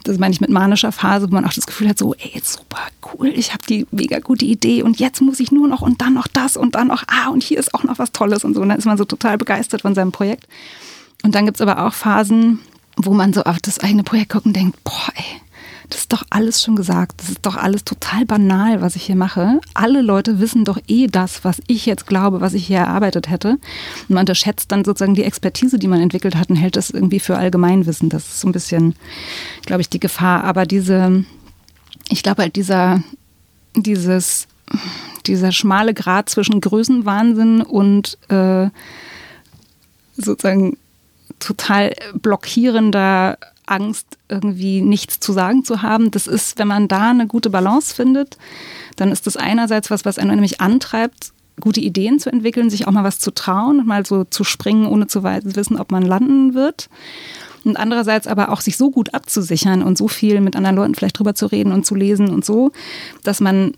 [0.07, 2.79] das meine ich mit manischer Phase, wo man auch das Gefühl hat, so, ey, super
[3.12, 6.14] cool, ich habe die mega gute Idee und jetzt muss ich nur noch und dann
[6.14, 8.61] noch das und dann noch, ah, und hier ist auch noch was Tolles und so.
[8.61, 10.46] Und dann ist man so total begeistert von seinem Projekt.
[11.22, 12.61] Und dann gibt es aber auch Phasen,
[12.96, 15.24] wo man so auf das eigene Projekt guckt und denkt, boah, ey,
[15.88, 17.20] das ist doch alles schon gesagt.
[17.20, 19.61] Das ist doch alles total banal, was ich hier mache.
[19.75, 23.51] Alle Leute wissen doch eh das, was ich jetzt glaube, was ich hier erarbeitet hätte.
[23.51, 27.20] Und man unterschätzt dann sozusagen die Expertise, die man entwickelt hat und hält das irgendwie
[27.20, 28.09] für Allgemeinwissen.
[28.09, 28.94] Das ist so ein bisschen,
[29.64, 30.44] glaube ich, die Gefahr.
[30.44, 31.25] Aber diese,
[32.09, 33.03] ich glaube halt dieser,
[33.77, 34.49] dieses,
[35.27, 38.68] dieser schmale Grad zwischen Größenwahnsinn und äh,
[40.16, 40.77] sozusagen
[41.38, 46.11] total blockierender Angst, irgendwie nichts zu sagen zu haben.
[46.11, 48.38] Das ist, wenn man da eine gute Balance findet,
[48.96, 52.92] dann ist das einerseits was, was einen nämlich antreibt, gute Ideen zu entwickeln, sich auch
[52.92, 56.55] mal was zu trauen und mal so zu springen, ohne zu wissen, ob man landen
[56.55, 56.88] wird.
[57.64, 61.18] Und andererseits aber auch sich so gut abzusichern und so viel mit anderen Leuten vielleicht
[61.18, 62.70] drüber zu reden und zu lesen und so,
[63.24, 63.72] dass man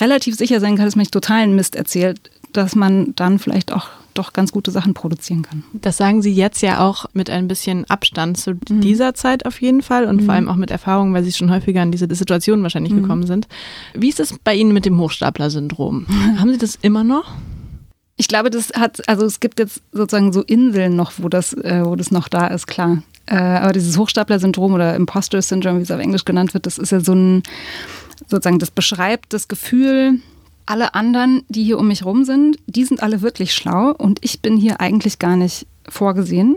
[0.00, 3.88] relativ sicher sein kann, dass man nicht totalen Mist erzählt, dass man dann vielleicht auch
[4.14, 5.64] doch ganz gute Sachen produzieren kann.
[5.72, 8.80] Das sagen Sie jetzt ja auch mit ein bisschen Abstand zu mhm.
[8.80, 10.24] dieser Zeit auf jeden Fall und mhm.
[10.26, 13.02] vor allem auch mit Erfahrung, weil Sie schon häufiger in diese Situation wahrscheinlich mhm.
[13.02, 13.48] gekommen sind.
[13.94, 16.06] Wie ist es bei Ihnen mit dem Hochstapler-Syndrom?
[16.38, 17.32] Haben Sie das immer noch?
[18.16, 21.82] Ich glaube, das hat, also es gibt jetzt sozusagen so Inseln noch, wo das, äh,
[21.84, 23.02] wo das noch da ist, klar.
[23.26, 27.00] Äh, aber dieses Hochstapler-Syndrom oder Imposter-Syndrom, wie es auf Englisch genannt wird, das ist ja
[27.00, 27.42] so ein,
[28.28, 30.20] sozusagen, das beschreibt das Gefühl,
[30.66, 34.40] alle anderen, die hier um mich rum sind, die sind alle wirklich schlau und ich
[34.40, 36.56] bin hier eigentlich gar nicht vorgesehen.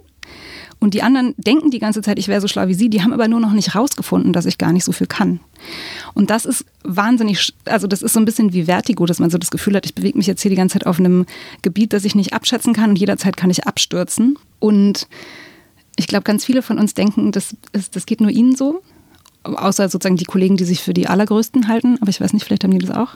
[0.79, 3.13] Und die anderen denken die ganze Zeit, ich wäre so schlau wie sie, die haben
[3.13, 5.39] aber nur noch nicht rausgefunden, dass ich gar nicht so viel kann.
[6.13, 9.37] Und das ist wahnsinnig, also das ist so ein bisschen wie Vertigo, dass man so
[9.37, 11.25] das Gefühl hat, ich bewege mich jetzt hier die ganze Zeit auf einem
[11.61, 14.37] Gebiet, das ich nicht abschätzen kann und jederzeit kann ich abstürzen.
[14.59, 15.07] Und
[15.95, 18.81] ich glaube, ganz viele von uns denken, das, ist, das geht nur ihnen so,
[19.45, 22.63] außer sozusagen die Kollegen, die sich für die Allergrößten halten, aber ich weiß nicht, vielleicht
[22.63, 23.15] haben die das auch.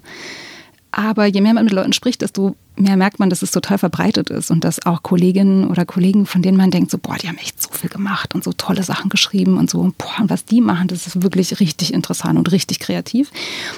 [0.91, 4.31] Aber je mehr man mit Leuten spricht, desto mehr merkt man, dass es total verbreitet
[4.31, 7.37] ist und dass auch Kolleginnen oder Kollegen, von denen man denkt, so, boah, die haben
[7.37, 10.61] echt so viel gemacht und so tolle Sachen geschrieben und so, boah, und was die
[10.61, 13.31] machen, das ist wirklich richtig interessant und richtig kreativ,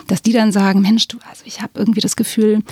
[0.08, 2.64] dass die dann sagen, Mensch, du, also ich habe irgendwie das Gefühl,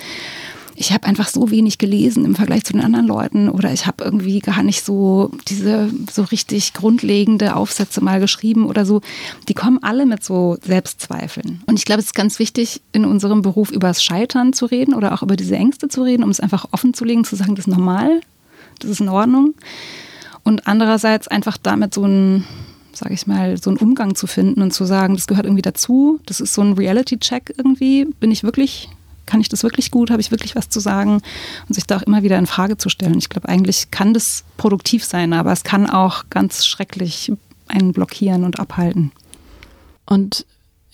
[0.80, 4.02] ich habe einfach so wenig gelesen im Vergleich zu den anderen Leuten oder ich habe
[4.02, 9.02] irgendwie gar nicht so diese so richtig grundlegende Aufsätze mal geschrieben oder so.
[9.46, 11.62] Die kommen alle mit so Selbstzweifeln.
[11.66, 14.94] Und ich glaube, es ist ganz wichtig, in unserem Beruf über das Scheitern zu reden
[14.94, 17.56] oder auch über diese Ängste zu reden, um es einfach offen zu legen, zu sagen,
[17.56, 18.22] das ist normal,
[18.78, 19.52] das ist in Ordnung.
[20.44, 22.44] Und andererseits einfach damit so ein
[22.92, 26.20] sage ich mal, so einen Umgang zu finden und zu sagen, das gehört irgendwie dazu.
[26.26, 28.06] Das ist so ein Reality-Check irgendwie.
[28.18, 28.88] Bin ich wirklich
[29.30, 31.22] kann ich das wirklich gut, habe ich wirklich was zu sagen
[31.68, 33.16] und sich da auch immer wieder in Frage zu stellen.
[33.16, 37.32] Ich glaube, eigentlich kann das produktiv sein, aber es kann auch ganz schrecklich
[37.68, 39.12] einen blockieren und abhalten.
[40.04, 40.44] Und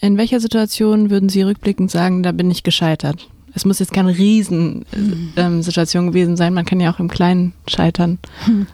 [0.01, 3.29] in welcher Situation würden Sie rückblickend sagen, da bin ich gescheitert?
[3.55, 8.19] Es muss jetzt keine Riesensituation ähm, gewesen sein, man kann ja auch im Kleinen scheitern.
[8.45, 8.67] Hm.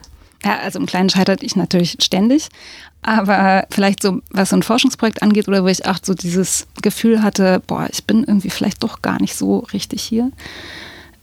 [0.44, 2.48] Ja, also im Kleinen scheitert ich natürlich ständig.
[3.02, 7.22] Aber vielleicht so, was so ein Forschungsprojekt angeht oder wo ich auch so dieses Gefühl
[7.22, 10.30] hatte, boah, ich bin irgendwie vielleicht doch gar nicht so richtig hier,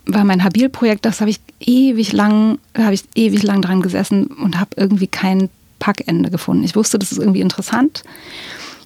[0.06, 4.28] war mein Habil-Projekt, das habe ich ewig lang, da habe ich ewig lang dran gesessen
[4.28, 6.66] und habe irgendwie kein Packende gefunden.
[6.66, 8.04] Ich wusste, das ist irgendwie interessant.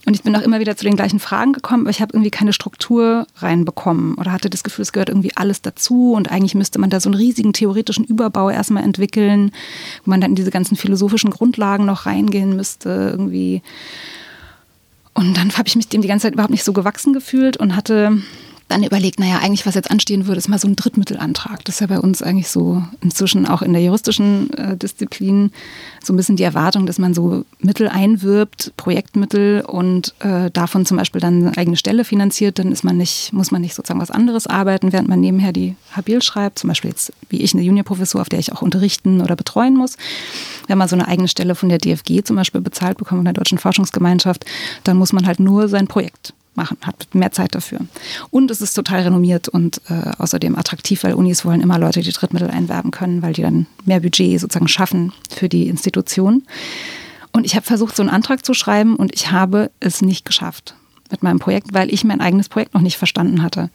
[0.06, 2.32] Und ich bin auch immer wieder zu den gleichen Fragen gekommen, aber ich habe irgendwie
[2.32, 6.80] keine Struktur reinbekommen oder hatte das Gefühl, es gehört irgendwie alles dazu und eigentlich müsste
[6.80, 9.52] man da so einen riesigen theoretischen Überbau erstmal entwickeln,
[10.04, 13.62] wo man dann in diese ganzen philosophischen Grundlagen noch reingehen müsste irgendwie.
[15.14, 17.76] Und dann habe ich mich dem die ganze Zeit überhaupt nicht so gewachsen gefühlt und
[17.76, 18.22] hatte
[18.74, 21.64] dann überlegt, naja, eigentlich was jetzt anstehen würde, ist mal so ein Drittmittelantrag.
[21.64, 25.52] Das ist ja bei uns eigentlich so inzwischen auch in der juristischen äh, Disziplin
[26.04, 30.98] so ein bisschen die Erwartung, dass man so Mittel einwirbt, Projektmittel und äh, davon zum
[30.98, 32.58] Beispiel dann eine eigene Stelle finanziert.
[32.58, 35.76] Dann ist man nicht, muss man nicht sozusagen was anderes arbeiten, während man nebenher die
[35.92, 36.58] Habil schreibt.
[36.58, 39.98] Zum Beispiel jetzt wie ich eine Juniorprofessur, auf der ich auch unterrichten oder betreuen muss.
[40.68, 43.34] Wenn man so eine eigene Stelle von der DFG zum Beispiel bezahlt bekommt, von der
[43.34, 44.46] Deutschen Forschungsgemeinschaft,
[44.84, 47.80] dann muss man halt nur sein Projekt machen, hat mehr Zeit dafür.
[48.30, 52.12] Und es ist total renommiert und äh, außerdem attraktiv, weil Unis wollen immer Leute, die
[52.12, 56.44] Drittmittel einwerben können, weil die dann mehr Budget sozusagen schaffen für die Institution.
[57.32, 60.76] Und ich habe versucht, so einen Antrag zu schreiben und ich habe es nicht geschafft
[61.10, 63.70] mit meinem Projekt, weil ich mein eigenes Projekt noch nicht verstanden hatte.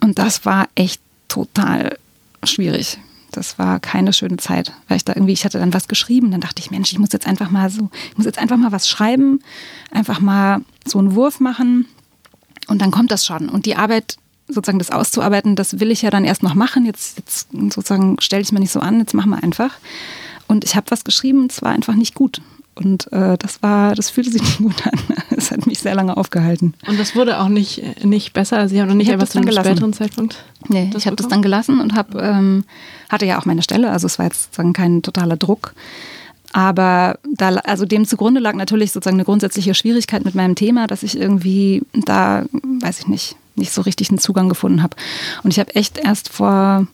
[0.00, 1.98] Und das war echt total
[2.44, 2.98] schwierig.
[3.32, 6.40] Das war keine schöne Zeit, weil ich da irgendwie, ich hatte dann was geschrieben, dann
[6.40, 8.88] dachte ich, Mensch, ich muss jetzt einfach mal so, ich muss jetzt einfach mal was
[8.88, 9.40] schreiben,
[9.90, 11.86] einfach mal so einen Wurf machen
[12.68, 13.48] und dann kommt das schon.
[13.48, 14.16] Und die Arbeit,
[14.48, 16.86] sozusagen das auszuarbeiten, das will ich ja dann erst noch machen.
[16.86, 19.72] Jetzt, jetzt sozusagen stelle ich mir nicht so an, jetzt machen wir einfach.
[20.46, 22.40] Und ich habe was geschrieben, es war einfach nicht gut.
[22.76, 24.98] Und äh, das war, das fühlte sich nicht gut an.
[25.34, 26.74] Es hat mich sehr lange aufgehalten.
[26.86, 28.68] Und das wurde auch nicht, nicht besser.
[28.68, 30.44] Sie haben noch nicht etwas zu einem späteren Zeitpunkt.
[30.68, 32.64] Nee, ich habe das dann gelassen und hab, ähm,
[33.08, 33.90] hatte ja auch meine Stelle.
[33.90, 35.74] Also es war jetzt sozusagen kein totaler Druck.
[36.56, 41.02] Aber da, also dem zugrunde lag natürlich sozusagen eine grundsätzliche Schwierigkeit mit meinem Thema, dass
[41.02, 42.46] ich irgendwie da,
[42.80, 44.96] weiß ich nicht, nicht so richtig einen Zugang gefunden habe.
[45.42, 46.86] Und ich habe echt erst vor,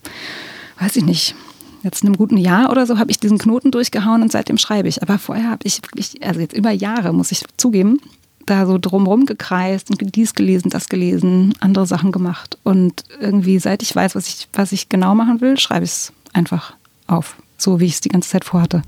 [0.81, 1.35] weiß ich nicht,
[1.81, 5.01] jetzt einem guten Jahr oder so, habe ich diesen Knoten durchgehauen und seitdem schreibe ich.
[5.01, 8.01] Aber vorher habe ich wirklich, also jetzt über Jahre, muss ich zugeben,
[8.45, 12.57] da so drumherum gekreist und dies gelesen, das gelesen, andere Sachen gemacht.
[12.63, 16.13] Und irgendwie, seit ich weiß, was ich, was ich genau machen will, schreibe ich es
[16.33, 16.73] einfach
[17.07, 18.81] auf, so wie ich es die ganze Zeit vorhatte.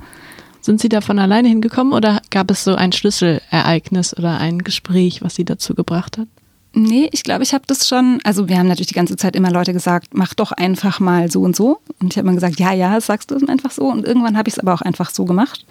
[0.66, 5.22] Sind Sie da von alleine hingekommen oder gab es so ein Schlüsselereignis oder ein Gespräch,
[5.22, 6.28] was Sie dazu gebracht hat?
[6.74, 9.52] Nee, ich glaube, ich habe das schon, also wir haben natürlich die ganze Zeit immer
[9.52, 11.82] Leute gesagt, mach doch einfach mal so und so.
[12.02, 13.84] Und ich habe immer gesagt, ja, ja, sagst du es einfach so.
[13.86, 15.68] Und irgendwann habe ich es aber auch einfach so gemacht.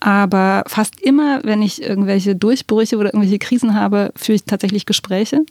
[0.00, 5.44] aber fast immer, wenn ich irgendwelche Durchbrüche oder irgendwelche Krisen habe, führe ich tatsächlich Gespräche.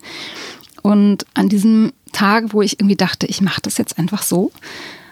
[0.82, 4.52] Und an diesem Tag, wo ich irgendwie dachte, ich mache das jetzt einfach so,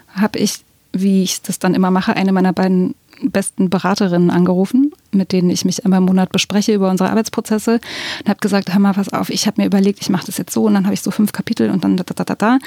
[0.08, 0.56] habe ich,
[0.92, 2.96] wie ich das dann immer mache, eine meiner beiden
[3.30, 7.80] besten Beraterinnen angerufen, mit denen ich mich immer im Monat bespreche über unsere Arbeitsprozesse
[8.20, 10.52] und habe gesagt, hör mal, pass auf, ich habe mir überlegt, ich mache das jetzt
[10.52, 12.58] so und dann habe ich so fünf Kapitel und dann da, da, da, da.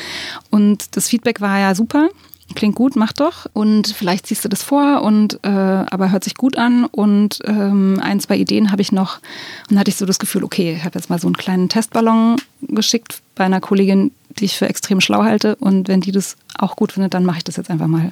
[0.50, 2.10] Und das Feedback war ja super
[2.56, 3.46] klingt gut, mach doch.
[3.54, 6.86] Und vielleicht ziehst du das vor und äh, aber hört sich gut an.
[6.86, 9.18] Und ähm, ein, zwei Ideen habe ich noch.
[9.18, 11.70] Und dann hatte ich so das Gefühl, okay, ich habe jetzt mal so einen kleinen
[11.70, 15.56] Testballon geschickt bei einer Kollegin, die ich für extrem schlau halte.
[15.58, 18.12] Und wenn die das auch gut findet, dann mache ich das jetzt einfach mal.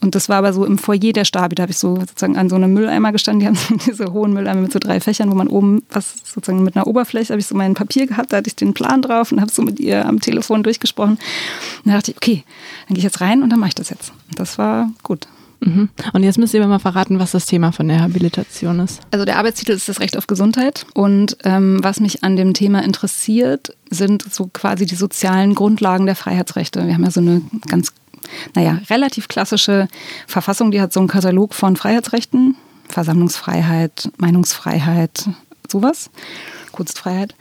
[0.00, 2.48] Und das war aber so im Foyer der Stabi, da habe ich so sozusagen an
[2.48, 5.34] so einem Mülleimer gestanden, die haben so diese hohen Mülleimer mit so drei Fächern, wo
[5.34, 8.48] man oben was sozusagen mit einer Oberfläche, habe ich so mein Papier gehabt, da hatte
[8.48, 11.14] ich den Plan drauf und habe so mit ihr am Telefon durchgesprochen.
[11.14, 11.20] Und
[11.86, 12.44] dann dachte ich, okay,
[12.86, 14.12] dann gehe ich jetzt rein und dann mache ich das jetzt.
[14.30, 15.26] Und das war gut.
[15.60, 15.88] Mhm.
[16.12, 19.00] Und jetzt müsst ihr mir mal verraten, was das Thema von der Habilitation ist.
[19.10, 20.86] Also der Arbeitstitel ist das Recht auf Gesundheit.
[20.94, 26.16] Und ähm, was mich an dem Thema interessiert, sind so quasi die sozialen Grundlagen der
[26.16, 26.86] Freiheitsrechte.
[26.86, 27.92] Wir haben ja so eine ganz
[28.54, 29.88] naja, relativ klassische
[30.26, 32.56] Verfassung, die hat so einen Katalog von Freiheitsrechten,
[32.88, 35.28] Versammlungsfreiheit, Meinungsfreiheit,
[35.68, 36.10] sowas,
[36.72, 37.34] Kunstfreiheit.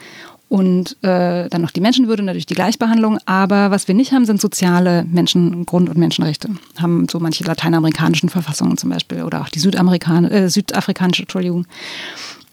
[0.47, 3.17] Und äh, dann noch die Menschenwürde, natürlich die Gleichbehandlung.
[3.25, 6.49] Aber was wir nicht haben, sind soziale Menschen, Grund- und Menschenrechte.
[6.77, 11.65] Haben so manche lateinamerikanischen Verfassungen zum Beispiel oder auch die Südamerikanische, äh, südafrikanische, Entschuldigung.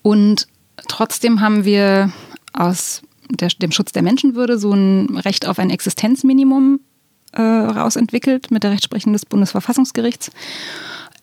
[0.00, 0.48] Und
[0.88, 2.10] trotzdem haben wir
[2.54, 6.80] aus der, dem Schutz der Menschenwürde so ein Recht auf ein Existenzminimum
[7.32, 10.30] äh, rausentwickelt mit der Rechtsprechung des Bundesverfassungsgerichts.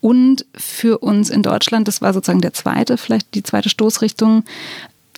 [0.01, 4.43] Und für uns in Deutschland, das war sozusagen der zweite, vielleicht die zweite Stoßrichtung,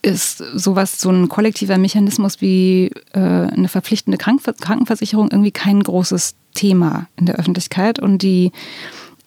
[0.01, 7.07] ist sowas, so ein kollektiver Mechanismus wie äh, eine verpflichtende Krankenversicherung irgendwie kein großes Thema
[7.17, 7.99] in der Öffentlichkeit.
[7.99, 8.51] Und die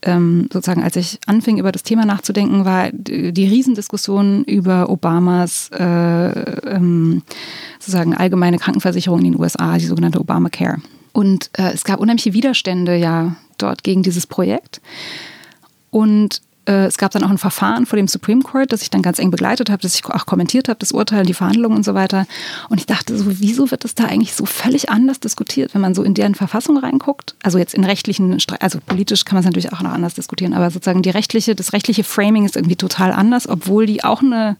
[0.03, 5.71] ähm, sozusagen, als ich anfing, über das Thema nachzudenken, war die, die Riesendiskussion über Obamas
[5.73, 7.23] äh, ähm,
[7.79, 10.79] sozusagen allgemeine Krankenversicherung in den USA, die sogenannte Obamacare.
[11.15, 14.83] Und äh, es gab unheimliche Widerstände ja dort gegen dieses Projekt.
[15.91, 19.01] Und äh, es gab dann auch ein Verfahren vor dem Supreme Court, das ich dann
[19.01, 21.95] ganz eng begleitet habe, das ich auch kommentiert habe, das Urteil, die Verhandlungen und so
[21.95, 22.27] weiter.
[22.69, 25.95] Und ich dachte so, wieso wird das da eigentlich so völlig anders diskutiert, wenn man
[25.95, 27.37] so in deren Verfassung reinguckt?
[27.45, 30.69] Also jetzt in rechtlichen, also politisch kann man es natürlich auch noch anders diskutieren, aber
[30.69, 34.57] sozusagen die rechtliche, das rechtliche Framing ist irgendwie total anders, obwohl die auch eine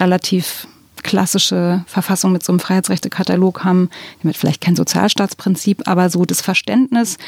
[0.00, 0.66] relativ
[1.02, 3.90] klassische Verfassung mit so einem Freiheitsrechtekatalog haben,
[4.22, 7.18] mit vielleicht kein Sozialstaatsprinzip, aber so das Verständnis,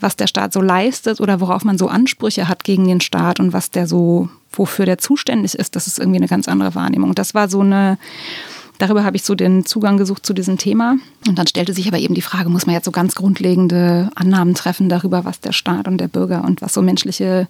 [0.00, 3.52] was der Staat so leistet oder worauf man so Ansprüche hat gegen den Staat und
[3.52, 7.14] was der so, wofür der zuständig ist, das ist irgendwie eine ganz andere Wahrnehmung.
[7.14, 7.98] Das war so eine
[8.78, 10.96] Darüber habe ich so den Zugang gesucht zu diesem Thema.
[11.28, 14.54] Und dann stellte sich aber eben die Frage, muss man jetzt so ganz grundlegende Annahmen
[14.54, 17.46] treffen darüber, was der Staat und der Bürger und was so menschliche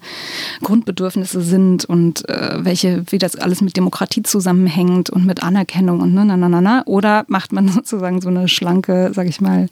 [0.61, 6.13] Grundbedürfnisse sind und äh, welche, wie das alles mit Demokratie zusammenhängt und mit Anerkennung und
[6.13, 6.83] na, na, na, na, na.
[6.85, 9.69] Oder macht man sozusagen so eine schlanke, sage ich mal,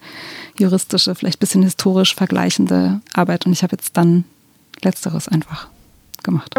[0.58, 3.46] juristische, vielleicht ein bisschen historisch vergleichende Arbeit.
[3.46, 4.24] Und ich habe jetzt dann
[4.82, 5.68] Letzteres einfach
[6.24, 6.56] gemacht.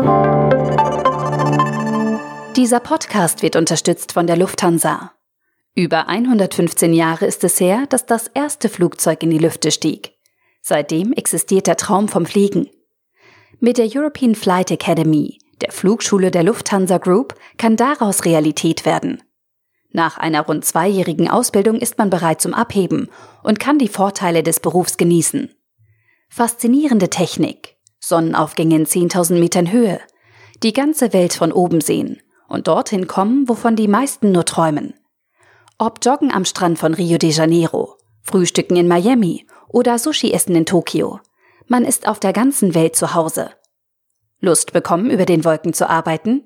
[2.63, 5.11] Dieser Podcast wird unterstützt von der Lufthansa.
[5.75, 10.13] Über 115 Jahre ist es her, dass das erste Flugzeug in die Lüfte stieg.
[10.61, 12.71] Seitdem existiert der Traum vom Fliegen.
[13.59, 19.21] Mit der European Flight Academy, der Flugschule der Lufthansa Group, kann daraus Realität werden.
[19.91, 23.09] Nach einer rund zweijährigen Ausbildung ist man bereit zum Abheben
[23.43, 25.53] und kann die Vorteile des Berufs genießen.
[26.29, 29.99] Faszinierende Technik, Sonnenaufgänge in 10.000 Metern Höhe,
[30.63, 34.93] die ganze Welt von oben sehen und dorthin kommen, wovon die meisten nur träumen.
[35.79, 40.67] Ob Joggen am Strand von Rio de Janeiro, Frühstücken in Miami oder Sushi essen in
[40.67, 41.19] Tokio.
[41.67, 43.51] Man ist auf der ganzen Welt zu Hause.
[44.41, 46.45] Lust bekommen, über den Wolken zu arbeiten?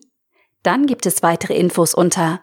[0.63, 2.41] Dann gibt es weitere Infos unter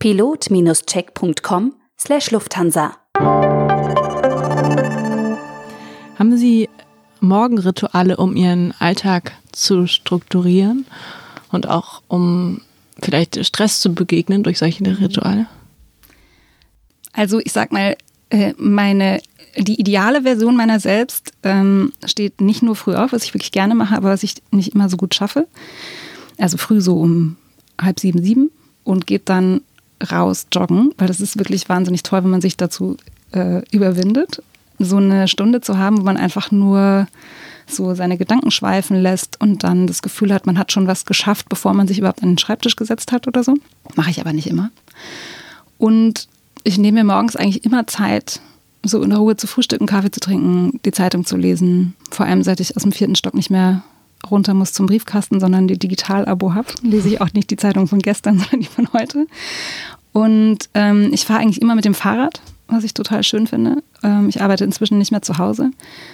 [0.00, 2.96] pilot-check.com slash Lufthansa.
[6.18, 6.68] Haben Sie
[7.20, 10.84] Morgenrituale, um Ihren Alltag zu strukturieren
[11.52, 12.60] und auch um
[13.00, 15.46] vielleicht Stress zu begegnen durch solche Rituale?
[17.12, 17.96] Also ich sag mal,
[18.30, 19.20] äh, meine
[19.56, 23.74] die ideale Version meiner selbst ähm, steht nicht nur früh auf, was ich wirklich gerne
[23.74, 25.46] mache, aber was ich nicht immer so gut schaffe.
[26.38, 27.36] Also früh so um
[27.80, 28.50] halb sieben, sieben
[28.82, 29.60] und geht dann
[30.10, 32.96] raus joggen, weil das ist wirklich wahnsinnig toll, wenn man sich dazu
[33.32, 34.42] äh, überwindet.
[34.78, 37.06] So eine Stunde zu haben, wo man einfach nur
[37.66, 41.48] so seine Gedanken schweifen lässt und dann das Gefühl hat, man hat schon was geschafft,
[41.48, 43.54] bevor man sich überhaupt an den Schreibtisch gesetzt hat oder so.
[43.94, 44.70] Mache ich aber nicht immer.
[45.78, 46.28] Und
[46.62, 48.40] ich nehme mir morgens eigentlich immer Zeit,
[48.82, 51.94] so in der Ruhe zu frühstücken, Kaffee zu trinken, die Zeitung zu lesen.
[52.10, 53.82] Vor allem, seit ich aus dem vierten Stock nicht mehr
[54.30, 57.98] runter muss zum Briefkasten, sondern die Digital-Abo habe, lese ich auch nicht die Zeitung von
[57.98, 59.26] gestern, sondern die von heute.
[60.12, 63.82] Und ähm, ich fahre eigentlich immer mit dem Fahrrad, was ich total schön finde.
[64.02, 65.70] Ähm, ich arbeite inzwischen nicht mehr zu Hause,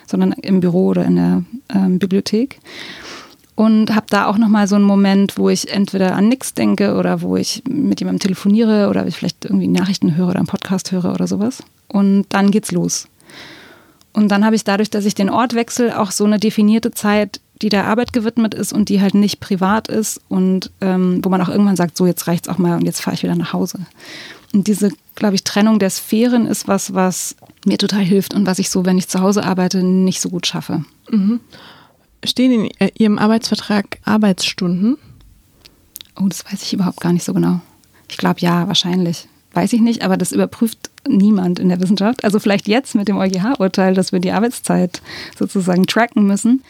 [0.06, 2.58] sondern im Büro oder in der ähm, Bibliothek.
[3.54, 7.20] Und habe da auch nochmal so einen Moment, wo ich entweder an nichts denke oder
[7.20, 11.12] wo ich mit jemandem telefoniere oder ich vielleicht irgendwie Nachrichten höre oder einen Podcast höre
[11.12, 11.62] oder sowas.
[11.88, 13.06] Und dann geht's los.
[14.12, 17.40] Und dann habe ich dadurch, dass ich den Ort wechsle, auch so eine definierte Zeit,
[17.62, 21.42] die der Arbeit gewidmet ist und die halt nicht privat ist und ähm, wo man
[21.42, 23.80] auch irgendwann sagt, so jetzt reicht's auch mal und jetzt fahre ich wieder nach Hause.
[24.52, 28.58] Und diese, glaube ich, Trennung der Sphären ist was, was mir total hilft und was
[28.58, 30.84] ich so, wenn ich zu Hause arbeite, nicht so gut schaffe.
[31.10, 31.40] Mhm.
[32.24, 34.98] Stehen in Ihrem Arbeitsvertrag Arbeitsstunden?
[36.16, 37.60] Oh, das weiß ich überhaupt gar nicht so genau.
[38.08, 39.28] Ich glaube ja, wahrscheinlich.
[39.52, 42.24] Weiß ich nicht, aber das überprüft niemand in der Wissenschaft.
[42.24, 45.00] Also vielleicht jetzt mit dem EuGH-Urteil, dass wir die Arbeitszeit
[45.38, 46.62] sozusagen tracken müssen.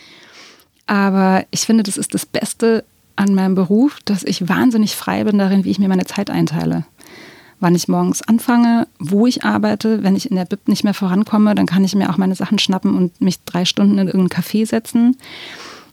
[0.86, 2.84] Aber ich finde, das ist das Beste
[3.16, 6.84] an meinem Beruf, dass ich wahnsinnig frei bin darin, wie ich mir meine Zeit einteile
[7.60, 10.02] wann ich morgens anfange, wo ich arbeite.
[10.02, 12.58] Wenn ich in der Bib nicht mehr vorankomme, dann kann ich mir auch meine Sachen
[12.58, 15.16] schnappen und mich drei Stunden in irgendein Café setzen.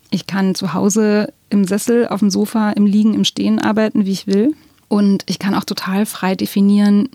[0.10, 4.12] Ich kann zu Hause im Sessel, auf dem Sofa, im Liegen, im Stehen arbeiten, wie
[4.12, 4.56] ich will.
[4.88, 7.10] Und ich kann auch total frei definieren,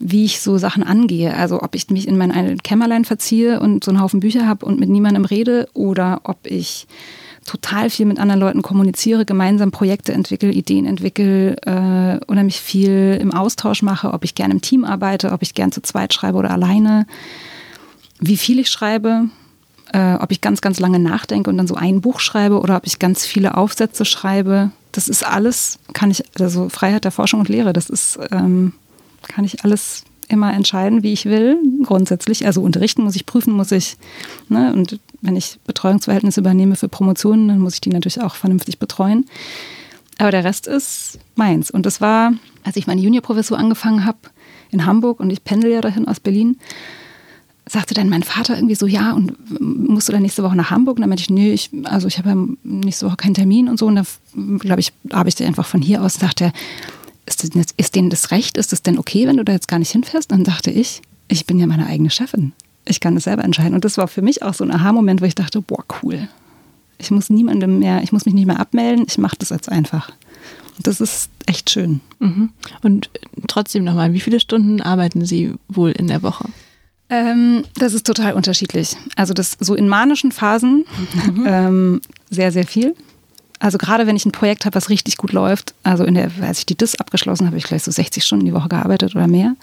[0.00, 1.34] wie ich so Sachen angehe.
[1.36, 4.80] Also ob ich mich in mein Kämmerlein verziehe und so einen Haufen Bücher habe und
[4.80, 6.88] mit niemandem rede oder ob ich
[7.44, 13.32] total viel mit anderen Leuten kommuniziere, gemeinsam Projekte entwickle, Ideen entwickle, äh, unheimlich viel im
[13.32, 16.50] Austausch mache, ob ich gerne im Team arbeite, ob ich gerne zu zweit schreibe oder
[16.50, 17.06] alleine,
[18.20, 19.24] wie viel ich schreibe,
[19.92, 22.86] äh, ob ich ganz, ganz lange nachdenke und dann so ein Buch schreibe oder ob
[22.86, 24.70] ich ganz viele Aufsätze schreibe.
[24.92, 28.74] Das ist alles, kann ich, also Freiheit der Forschung und Lehre, das ist, ähm,
[29.22, 32.46] kann ich alles immer entscheiden, wie ich will, grundsätzlich.
[32.46, 33.96] Also unterrichten muss ich, prüfen muss ich.
[34.48, 34.72] Ne?
[34.72, 39.26] Und wenn ich Betreuungsverhältnisse übernehme für Promotionen, dann muss ich die natürlich auch vernünftig betreuen.
[40.18, 41.70] Aber der Rest ist meins.
[41.70, 44.18] Und das war, als ich meine Juniorprofessur angefangen habe
[44.70, 46.56] in Hamburg und ich pendel ja dahin aus Berlin,
[47.66, 50.96] sagte dann mein Vater irgendwie so, ja, und musst du dann nächste Woche nach Hamburg?
[50.96, 53.78] Und dann meinte ich, nee, ich, also ich habe ja nächste Woche keinen Termin und
[53.78, 53.86] so.
[53.86, 56.52] Und dann, glaube ich, habe ich einfach von hier aus, dachte er,
[57.30, 58.56] ist, das, ist denen das recht?
[58.56, 60.30] Ist das denn okay, wenn du da jetzt gar nicht hinfährst?
[60.30, 62.52] Dann dachte ich, ich bin ja meine eigene Chefin
[62.90, 63.74] ich kann das selber entscheiden.
[63.74, 66.28] Und das war für mich auch so ein Aha-Moment, wo ich dachte, boah, cool.
[66.98, 70.10] Ich muss niemandem mehr, ich muss mich nicht mehr abmelden, ich mache das jetzt einfach.
[70.76, 72.00] Und das ist echt schön.
[72.18, 72.50] Mhm.
[72.82, 73.10] Und
[73.48, 76.46] trotzdem nochmal, wie viele Stunden arbeiten Sie wohl in der Woche?
[77.08, 78.96] Ähm, das ist total unterschiedlich.
[79.16, 80.84] Also das so in manischen Phasen
[81.26, 81.44] mhm.
[81.46, 82.94] ähm, sehr, sehr viel.
[83.60, 86.58] Also gerade wenn ich ein Projekt habe, was richtig gut läuft, also in der, als
[86.58, 89.28] ich die DIS abgeschlossen habe, habe ich gleich so 60 Stunden die Woche gearbeitet oder
[89.28, 89.54] mehr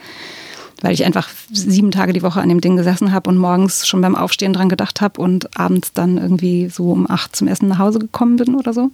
[0.81, 4.01] weil ich einfach sieben Tage die Woche an dem Ding gesessen habe und morgens schon
[4.01, 7.79] beim Aufstehen dran gedacht habe und abends dann irgendwie so um acht zum Essen nach
[7.79, 8.91] Hause gekommen bin oder so.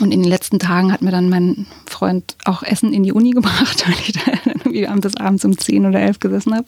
[0.00, 3.30] Und in den letzten Tagen hat mir dann mein Freund auch Essen in die Uni
[3.34, 6.66] gebracht, weil ich da irgendwie bis abends um zehn oder elf gesessen habe.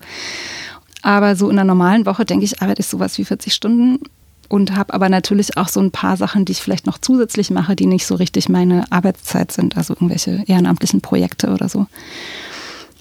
[1.02, 4.00] Aber so in einer normalen Woche, denke ich, arbeite ich sowas wie 40 Stunden
[4.48, 7.76] und habe aber natürlich auch so ein paar Sachen, die ich vielleicht noch zusätzlich mache,
[7.76, 11.86] die nicht so richtig meine Arbeitszeit sind, also irgendwelche ehrenamtlichen Projekte oder so.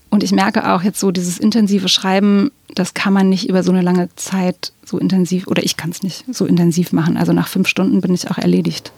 [0.10, 3.72] Und ich merke auch jetzt so, dieses intensive Schreiben, das kann man nicht über so
[3.72, 7.16] eine lange Zeit so intensiv, oder ich kann es nicht so intensiv machen.
[7.16, 8.92] Also nach fünf Stunden bin ich auch erledigt.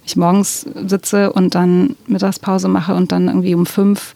[0.00, 4.14] Wenn ich morgens sitze und dann Mittagspause mache und dann irgendwie um fünf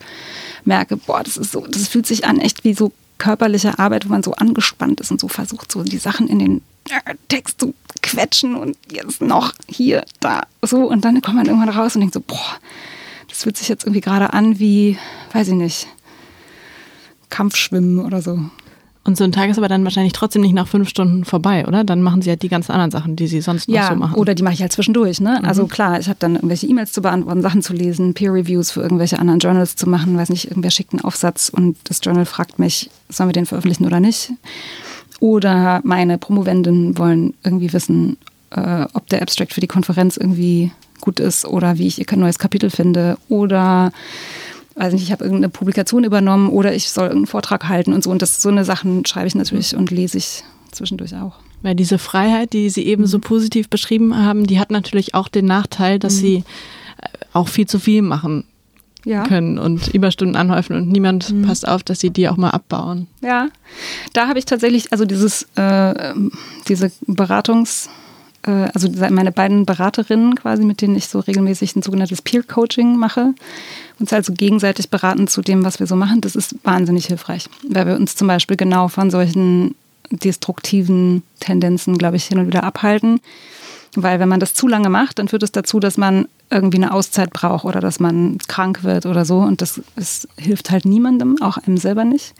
[0.63, 4.09] merke, boah, das ist so, das fühlt sich an echt wie so körperliche Arbeit, wo
[4.09, 6.61] man so angespannt ist und so versucht, so die Sachen in den
[7.27, 10.87] Text zu quetschen und jetzt noch hier, da, so.
[10.87, 12.57] Und dann kommt man irgendwann raus und denkt so, boah,
[13.27, 14.97] das fühlt sich jetzt irgendwie gerade an wie,
[15.33, 15.87] weiß ich nicht,
[17.29, 18.39] Kampfschwimmen oder so.
[19.09, 21.83] Und so ein Tag ist aber dann wahrscheinlich trotzdem nicht nach fünf Stunden vorbei, oder?
[21.83, 24.13] Dann machen sie halt die ganzen anderen Sachen, die sie sonst noch ja, so machen.
[24.13, 25.19] Oder die mache ich halt zwischendurch.
[25.19, 25.29] Ne?
[25.29, 25.47] Also mhm.
[25.47, 29.17] Also klar, ich habe dann irgendwelche E-Mails zu beantworten, Sachen zu lesen, Peer-Reviews für irgendwelche
[29.17, 32.91] anderen Journals zu machen, weiß nicht, irgendwer schickt einen Aufsatz und das Journal fragt mich,
[33.09, 34.31] sollen wir den veröffentlichen oder nicht?
[35.19, 38.17] Oder meine Promovenden wollen irgendwie wissen,
[38.51, 42.37] äh, ob der Abstract für die Konferenz irgendwie gut ist oder wie ich ihr neues
[42.37, 43.17] Kapitel finde.
[43.27, 43.91] Oder
[44.79, 48.09] weiß nicht, ich habe irgendeine Publikation übernommen oder ich soll irgendeinen Vortrag halten und so.
[48.09, 51.35] Und das so eine Sachen schreibe ich natürlich und lese ich zwischendurch auch.
[51.61, 53.21] Weil diese Freiheit, die Sie eben so mhm.
[53.21, 56.19] positiv beschrieben haben, die hat natürlich auch den Nachteil, dass mhm.
[56.19, 56.43] sie äh,
[57.33, 58.45] auch viel zu viel machen
[59.03, 59.23] ja.
[59.23, 61.41] können und Überstunden anhäufen und niemand mhm.
[61.41, 63.07] passt auf, dass sie die auch mal abbauen.
[63.21, 63.49] Ja,
[64.13, 66.13] da habe ich tatsächlich, also dieses, äh,
[66.67, 67.89] diese Beratungs-
[68.43, 73.33] also meine beiden Beraterinnen quasi, mit denen ich so regelmäßig ein sogenanntes Peer-Coaching mache,
[73.99, 77.85] uns also gegenseitig beraten zu dem, was wir so machen, das ist wahnsinnig hilfreich, weil
[77.85, 79.75] wir uns zum Beispiel genau von solchen
[80.11, 83.19] destruktiven Tendenzen, glaube ich, hin und wieder abhalten.
[83.95, 86.93] Weil wenn man das zu lange macht, dann führt es dazu, dass man irgendwie eine
[86.93, 89.39] Auszeit braucht oder dass man krank wird oder so.
[89.39, 92.33] Und das, das hilft halt niemandem, auch einem selber nicht.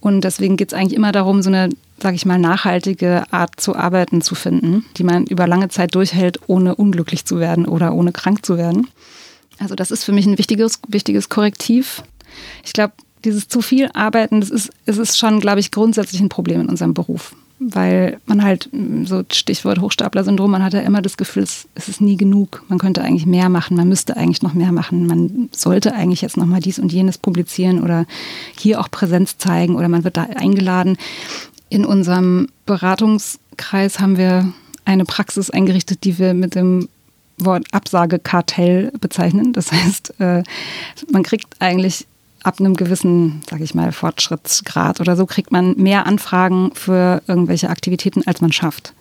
[0.00, 1.70] Und deswegen geht es eigentlich immer darum, so eine,
[2.00, 6.40] sage ich mal, nachhaltige Art zu arbeiten zu finden, die man über lange Zeit durchhält,
[6.46, 8.88] ohne unglücklich zu werden oder ohne krank zu werden.
[9.58, 12.02] Also das ist für mich ein wichtiges, wichtiges Korrektiv.
[12.64, 12.92] Ich glaube,
[13.24, 16.68] dieses zu viel Arbeiten, das ist, es ist schon, glaube ich, grundsätzlich ein Problem in
[16.68, 18.68] unserem Beruf weil man halt,
[19.04, 22.64] so Stichwort Hochstapler-Syndrom, man hat ja immer das Gefühl, es, ist nie genug.
[22.68, 26.36] Man könnte eigentlich mehr machen, man müsste eigentlich noch mehr machen, man sollte eigentlich jetzt
[26.36, 28.06] nochmal dies und jenes publizieren oder
[28.58, 30.98] hier auch Präsenz zeigen oder man wird da eingeladen.
[31.68, 34.52] In unserem Beratungskreis haben wir
[34.84, 36.88] eine Praxis eingerichtet, die wir mit dem
[37.38, 39.52] Wort Absagekartell bezeichnen.
[39.52, 40.42] Das heißt, äh,
[41.10, 42.06] man kriegt eigentlich
[42.46, 47.68] ab einem gewissen, sage ich mal, Fortschrittsgrad oder so kriegt man mehr Anfragen für irgendwelche
[47.68, 48.94] Aktivitäten, als man schafft.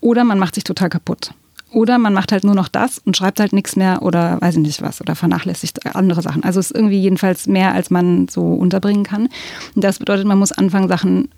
[0.00, 1.32] Oder man macht sich total kaputt.
[1.72, 4.62] Oder man macht halt nur noch das und schreibt halt nichts mehr oder weiß ich
[4.62, 6.44] nicht was oder vernachlässigt andere Sachen.
[6.44, 9.28] Also es ist irgendwie jedenfalls mehr, als man so unterbringen kann.
[9.74, 11.28] Und das bedeutet, man muss anfangen, Sachen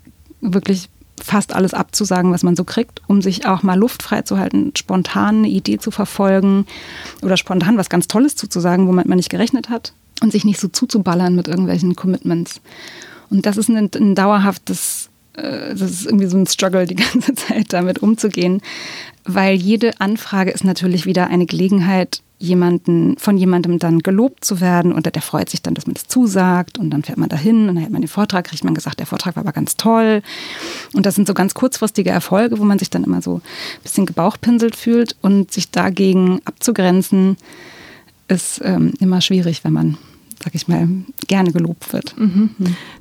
[0.41, 0.89] wirklich
[1.19, 5.49] fast alles abzusagen, was man so kriegt, um sich auch mal Luft freizuhalten, spontan eine
[5.49, 6.65] Idee zu verfolgen
[7.21, 10.67] oder spontan was ganz Tolles zuzusagen, womit man nicht gerechnet hat und sich nicht so
[10.67, 12.61] zuzuballern mit irgendwelchen Commitments.
[13.29, 17.33] Und das ist ein, ein dauerhaftes, äh, das ist irgendwie so ein Struggle, die ganze
[17.35, 18.61] Zeit damit umzugehen,
[19.25, 24.91] weil jede Anfrage ist natürlich wieder eine Gelegenheit, jemanden, von jemandem dann gelobt zu werden
[24.91, 27.67] und der freut sich dann, dass man das zusagt und dann fährt man dahin und
[27.67, 30.23] dann hält man den Vortrag, kriegt man gesagt, der Vortrag war aber ganz toll.
[30.93, 34.07] Und das sind so ganz kurzfristige Erfolge, wo man sich dann immer so ein bisschen
[34.07, 37.37] gebauchpinselt fühlt und sich dagegen abzugrenzen,
[38.27, 39.97] ist ähm, immer schwierig, wenn man
[40.43, 40.87] sag ich mal,
[41.27, 42.17] gerne gelobt wird.
[42.17, 42.51] Mhm.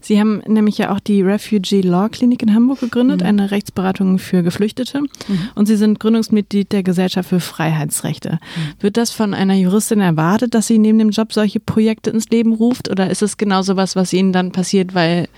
[0.00, 3.26] Sie haben nämlich ja auch die Refugee Law Klinik in Hamburg gegründet, mhm.
[3.26, 5.00] eine Rechtsberatung für Geflüchtete.
[5.00, 5.08] Mhm.
[5.54, 8.32] Und Sie sind Gründungsmitglied der Gesellschaft für Freiheitsrechte.
[8.32, 8.82] Mhm.
[8.82, 12.52] Wird das von einer Juristin erwartet, dass sie neben dem Job solche Projekte ins Leben
[12.52, 12.90] ruft?
[12.90, 15.28] Oder ist es genau so was, was Ihnen dann passiert, weil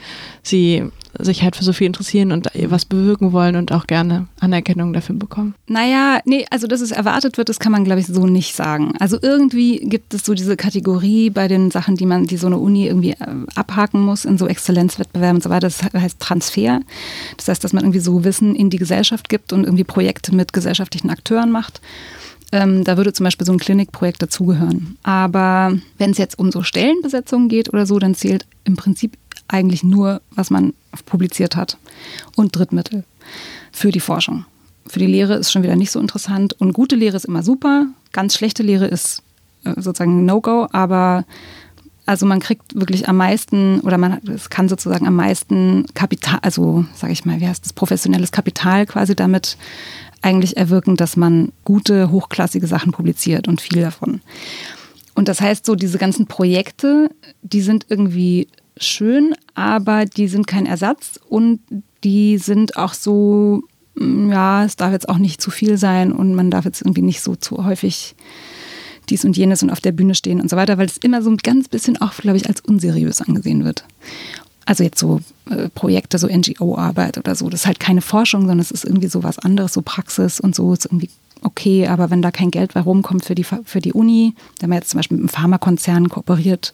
[0.42, 4.92] Sie sich halt für so viel interessieren und was bewirken wollen und auch gerne Anerkennung
[4.92, 5.54] dafür bekommen?
[5.66, 8.92] Naja, nee, also dass es erwartet wird, das kann man, glaube ich, so nicht sagen.
[8.98, 12.58] Also irgendwie gibt es so diese Kategorie bei den Sachen, die man, die so eine
[12.58, 15.68] Uni irgendwie äh, abhaken muss in so Exzellenzwettbewerben und so weiter.
[15.68, 16.80] Das heißt Transfer.
[17.36, 20.52] Das heißt, dass man irgendwie so Wissen in die Gesellschaft gibt und irgendwie Projekte mit
[20.52, 21.80] gesellschaftlichen Akteuren macht.
[22.52, 24.98] Ähm, da würde zum Beispiel so ein Klinikprojekt dazugehören.
[25.02, 29.16] Aber wenn es jetzt um so Stellenbesetzungen geht oder so, dann zählt im Prinzip
[29.52, 30.74] eigentlich nur, was man
[31.06, 31.76] publiziert hat
[32.36, 33.04] und Drittmittel
[33.70, 34.44] für die Forschung.
[34.86, 37.86] Für die Lehre ist schon wieder nicht so interessant und gute Lehre ist immer super,
[38.12, 39.22] ganz schlechte Lehre ist
[39.64, 41.24] äh, sozusagen No-Go, aber
[42.04, 46.84] also man kriegt wirklich am meisten oder man es kann sozusagen am meisten Kapital, also
[46.94, 49.56] sage ich mal, wie heißt das, professionelles Kapital quasi damit
[50.20, 54.20] eigentlich erwirken, dass man gute, hochklassige Sachen publiziert und viel davon.
[55.14, 57.10] Und das heißt so, diese ganzen Projekte,
[57.42, 61.60] die sind irgendwie schön, aber die sind kein Ersatz und
[62.04, 63.62] die sind auch so,
[63.94, 67.02] mm, ja, es darf jetzt auch nicht zu viel sein und man darf jetzt irgendwie
[67.02, 68.14] nicht so zu häufig
[69.08, 71.30] dies und jenes und auf der Bühne stehen und so weiter, weil es immer so
[71.30, 73.84] ein ganz bisschen auch, glaube ich, als unseriös angesehen wird.
[74.64, 75.20] Also jetzt so
[75.50, 79.08] äh, Projekte, so NGO-Arbeit oder so, das ist halt keine Forschung, sondern es ist irgendwie
[79.08, 81.10] so was anderes, so Praxis und so ist irgendwie
[81.42, 84.90] okay, aber wenn da kein Geld herumkommt für die, für die Uni, wenn man jetzt
[84.90, 86.72] zum Beispiel mit einem Pharmakonzern kooperiert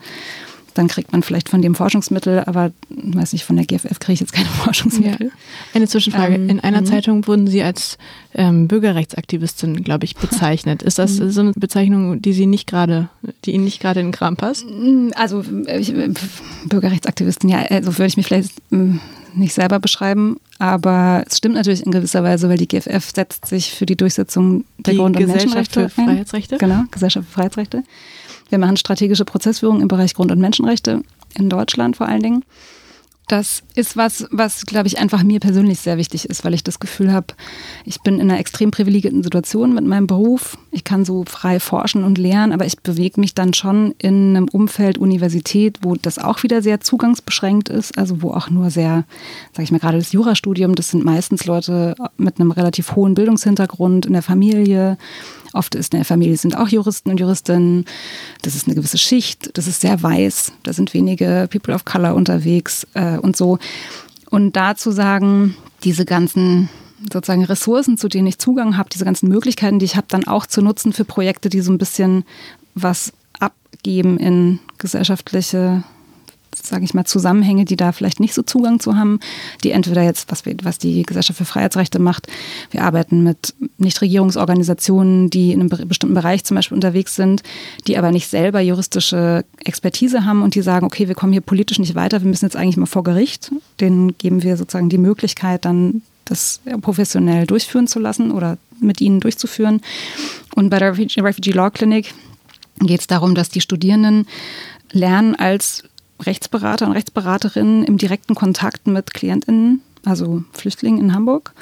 [0.79, 4.21] dann kriegt man vielleicht von dem Forschungsmittel, aber weiß nicht, von der GFF kriege ich
[4.21, 5.27] jetzt keine Forschungsmittel.
[5.27, 5.33] Ja.
[5.75, 6.37] Eine Zwischenfrage.
[6.37, 6.87] Ähm, In einer mhm.
[6.87, 7.99] Zeitung wurden Sie als
[8.33, 10.83] ähm, Bürgerrechtsaktivistin, glaube ich, bezeichnet.
[10.83, 11.31] Ist das mhm.
[11.31, 13.09] so eine Bezeichnung, die Sie nicht gerade,
[13.45, 14.67] die Ihnen nicht gerade in den Kram passt?
[14.71, 15.93] Mm, also ich,
[16.67, 18.99] Bürgerrechtsaktivistin, ja, also würde ich mich vielleicht mm,
[19.35, 23.73] nicht selber beschreiben, aber es stimmt natürlich in gewisser Weise, weil die GFF setzt sich
[23.73, 26.55] für die Durchsetzung der die Grund- und Menschenrechte für Freiheitsrechte.
[26.55, 26.59] Ein.
[26.59, 27.83] Genau, Gesellschaft für Freiheitsrechte.
[28.49, 31.03] Wir machen strategische Prozessführung im Bereich Grund- und Menschenrechte,
[31.35, 32.45] in Deutschland vor allen Dingen.
[33.29, 36.81] Das ist was, was, glaube ich, einfach mir persönlich sehr wichtig ist, weil ich das
[36.81, 37.27] Gefühl habe,
[37.85, 40.57] ich bin in einer extrem privilegierten Situation mit meinem Beruf.
[40.79, 44.49] Ich kann so frei forschen und lernen, aber ich bewege mich dann schon in einem
[44.49, 49.03] Umfeld Universität, wo das auch wieder sehr zugangsbeschränkt ist, also wo auch nur sehr,
[49.51, 54.07] sage ich mal, gerade das Jurastudium, das sind meistens Leute mit einem relativ hohen Bildungshintergrund
[54.07, 54.99] in der Familie,
[55.53, 57.87] Oft ist in der Familie sind auch Juristen und Juristinnen.
[58.43, 59.57] Das ist eine gewisse Schicht.
[59.57, 60.53] Das ist sehr weiß.
[60.63, 63.59] Da sind wenige People of Color unterwegs äh, und so.
[64.29, 66.69] Und da zu sagen, diese ganzen
[67.13, 70.47] sozusagen Ressourcen, zu denen ich Zugang habe, diese ganzen Möglichkeiten, die ich habe, dann auch
[70.47, 72.25] zu nutzen für Projekte, die so ein bisschen
[72.75, 75.85] was abgeben in gesellschaftliche
[76.63, 79.21] sage ich mal, Zusammenhänge, die da vielleicht nicht so Zugang zu haben,
[79.65, 82.27] die entweder jetzt, was, wir, was die Gesellschaft für Freiheitsrechte macht,
[82.71, 87.43] wir arbeiten mit Nichtregierungsorganisationen, die in einem bestimmten Bereich zum Beispiel unterwegs sind,
[87.87, 91.79] die aber nicht selber juristische Expertise haben und die sagen, okay, wir kommen hier politisch
[91.79, 93.53] nicht weiter, wir müssen jetzt eigentlich mal vor Gericht.
[93.81, 99.21] Denen geben wir sozusagen die Möglichkeit, dann das professionell durchführen zu lassen oder mit ihnen
[99.21, 99.81] durchzuführen.
[100.55, 102.15] Und bei der Refugee Law Clinic
[102.81, 104.27] geht es darum, dass die Studierenden
[104.93, 105.85] lernen als
[106.21, 111.53] Rechtsberater und Rechtsberaterinnen im direkten Kontakt mit KlientInnen, also Flüchtlingen in Hamburg,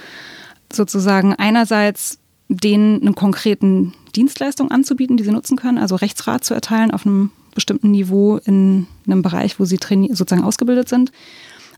[0.73, 6.91] sozusagen einerseits denen eine konkreten Dienstleistung anzubieten, die sie nutzen können, also Rechtsrat zu erteilen
[6.91, 9.79] auf einem bestimmten Niveau in einem Bereich, wo sie
[10.11, 11.11] sozusagen ausgebildet sind.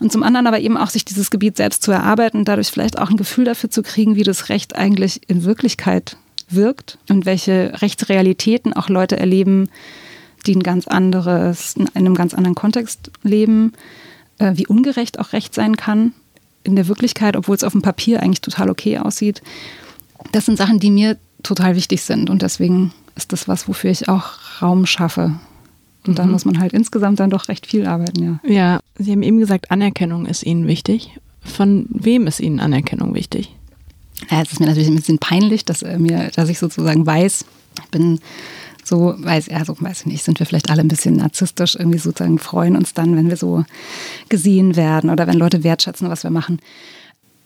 [0.01, 3.11] Und zum anderen aber eben auch sich dieses Gebiet selbst zu erarbeiten dadurch vielleicht auch
[3.11, 6.17] ein Gefühl dafür zu kriegen, wie das Recht eigentlich in Wirklichkeit
[6.49, 9.69] wirkt und welche Rechtsrealitäten auch Leute erleben,
[10.47, 13.73] die ein ganz anderes, in einem ganz anderen Kontext leben,
[14.39, 16.13] äh, wie ungerecht auch Recht sein kann
[16.63, 19.43] in der Wirklichkeit, obwohl es auf dem Papier eigentlich total okay aussieht.
[20.33, 24.09] Das sind Sachen, die mir total wichtig sind und deswegen ist das was, wofür ich
[24.09, 25.39] auch Raum schaffe.
[26.09, 26.33] Und dann mhm.
[26.33, 28.51] muss man halt insgesamt dann doch recht viel arbeiten, ja.
[28.51, 31.11] Ja, Sie haben eben gesagt, Anerkennung ist Ihnen wichtig.
[31.43, 33.55] Von wem ist Ihnen Anerkennung wichtig?
[34.31, 37.45] Ja, es ist mir natürlich ein bisschen peinlich, dass, mir, dass ich sozusagen weiß,
[37.83, 38.21] ich bin
[38.85, 41.99] so, weiß er, so weiß ich nicht, sind wir vielleicht alle ein bisschen narzisstisch, irgendwie
[41.99, 43.65] sozusagen freuen uns dann, wenn wir so
[44.29, 46.59] gesehen werden oder wenn Leute wertschätzen, was wir machen.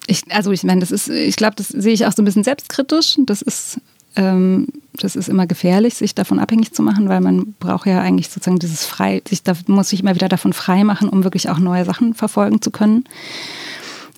[0.07, 2.45] Ich, also ich meine, das ist, ich glaube, das sehe ich auch so ein bisschen
[2.45, 3.19] selbstkritisch.
[3.27, 3.81] Das ist,
[4.17, 8.29] ähm, das ist immer gefährlich, sich davon abhängig zu machen, weil man braucht ja eigentlich
[8.29, 11.59] sozusagen dieses frei, sich da muss sich immer wieder davon frei machen, um wirklich auch
[11.59, 13.05] neue Sachen verfolgen zu können.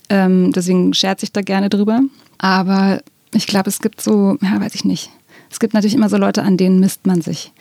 [0.09, 2.01] Ähm, deswegen scherze ich da gerne drüber.
[2.39, 3.01] Aber
[3.33, 5.11] ich glaube, es gibt so, ja, weiß ich nicht.
[5.51, 7.53] Es gibt natürlich immer so Leute, an denen misst man sich.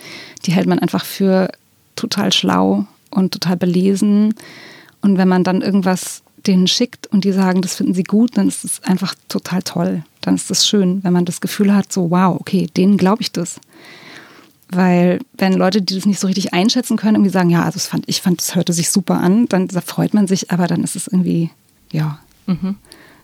[0.45, 1.49] Die hält man einfach für
[1.95, 4.33] total schlau und total belesen.
[5.01, 8.47] Und wenn man dann irgendwas denen schickt und die sagen, das finden sie gut, dann
[8.47, 10.03] ist es einfach total toll.
[10.21, 13.31] Dann ist es schön, wenn man das Gefühl hat, so, wow, okay, denen glaube ich
[13.31, 13.59] das.
[14.69, 18.05] Weil wenn Leute, die das nicht so richtig einschätzen können, irgendwie sagen, ja, also fand,
[18.07, 21.07] ich fand, das hörte sich super an, dann freut man sich, aber dann ist es
[21.07, 21.51] irgendwie,
[21.91, 22.75] ja, mhm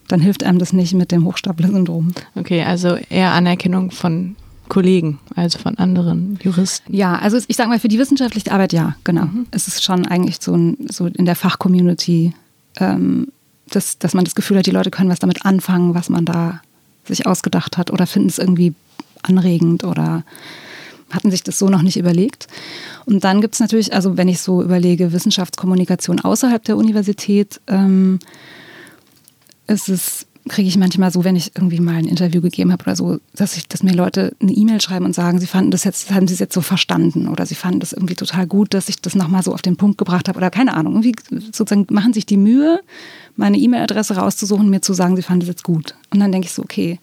[0.09, 2.13] dann hilft einem das nicht mit dem Hochstapler-Syndrom.
[2.36, 4.36] Okay, also eher Anerkennung von
[4.67, 6.93] Kollegen, also von anderen Juristen.
[6.93, 9.26] Ja, also ich sage mal, für die wissenschaftliche Arbeit ja, genau.
[9.26, 9.47] Mhm.
[9.51, 12.34] Es ist schon eigentlich so, ein, so in der Fachcommunity,
[12.80, 13.27] ähm,
[13.69, 16.61] dass, dass man das Gefühl hat, die Leute können was damit anfangen, was man da
[17.05, 18.73] sich ausgedacht hat oder finden es irgendwie
[19.21, 20.23] anregend oder
[21.11, 22.47] hatten sich das so noch nicht überlegt.
[23.05, 28.19] Und dann gibt es natürlich, also wenn ich so überlege, Wissenschaftskommunikation außerhalb der Universität, ähm,
[29.67, 32.95] ist es kriege ich manchmal so, wenn ich irgendwie mal ein Interview gegeben habe oder
[32.95, 36.11] so, dass ich, dass mir Leute eine E-Mail schreiben und sagen, sie fanden das jetzt,
[36.11, 39.01] haben sie es jetzt so verstanden oder sie fanden das irgendwie total gut, dass ich
[39.01, 40.95] das nochmal so auf den Punkt gebracht habe oder keine Ahnung.
[40.95, 42.81] Irgendwie sozusagen machen sich die Mühe,
[43.35, 45.95] meine E-Mail-Adresse rauszusuchen und mir zu sagen, sie fanden das jetzt gut.
[46.09, 46.99] Und dann denke ich so, okay,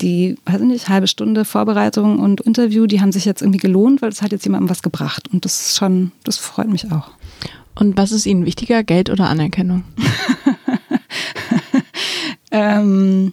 [0.00, 4.00] die, weiß ich nicht, halbe Stunde Vorbereitung und Interview, die haben sich jetzt irgendwie gelohnt,
[4.00, 5.28] weil es hat jetzt jemandem was gebracht.
[5.32, 7.10] Und das ist schon, das freut mich auch.
[7.74, 9.84] Und was ist Ihnen wichtiger, Geld oder Anerkennung?
[12.50, 13.32] Ähm,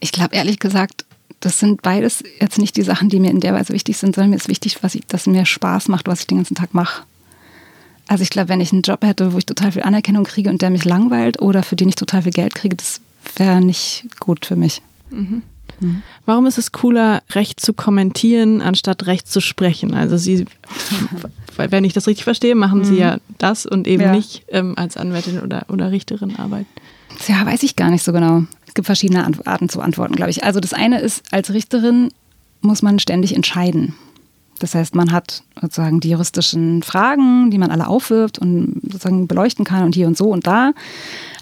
[0.00, 1.04] ich glaube ehrlich gesagt,
[1.40, 4.30] das sind beides jetzt nicht die Sachen, die mir in der Weise wichtig sind, sondern
[4.30, 7.02] mir ist wichtig, was ich, dass mir Spaß macht, was ich den ganzen Tag mache.
[8.08, 10.60] Also ich glaube, wenn ich einen Job hätte, wo ich total viel Anerkennung kriege und
[10.62, 13.00] der mich langweilt oder für den ich total viel Geld kriege, das
[13.36, 14.82] wäre nicht gut für mich.
[15.10, 15.42] Mhm.
[15.78, 16.02] Mhm.
[16.26, 19.94] Warum ist es cooler, Recht zu kommentieren, anstatt Recht zu sprechen?
[19.94, 20.44] Also Sie,
[21.56, 22.98] wenn ich das richtig verstehe, machen Sie mhm.
[22.98, 24.12] ja das und eben ja.
[24.12, 26.68] nicht ähm, als Anwältin oder, oder Richterin arbeiten.
[27.26, 28.44] Ja, weiß ich gar nicht so genau.
[28.66, 30.44] Es gibt verschiedene Arten zu antworten, glaube ich.
[30.44, 32.10] Also das eine ist, als Richterin
[32.60, 33.94] muss man ständig entscheiden.
[34.60, 39.64] Das heißt, man hat sozusagen die juristischen Fragen, die man alle aufwirft und sozusagen beleuchten
[39.64, 40.72] kann und hier und so und da.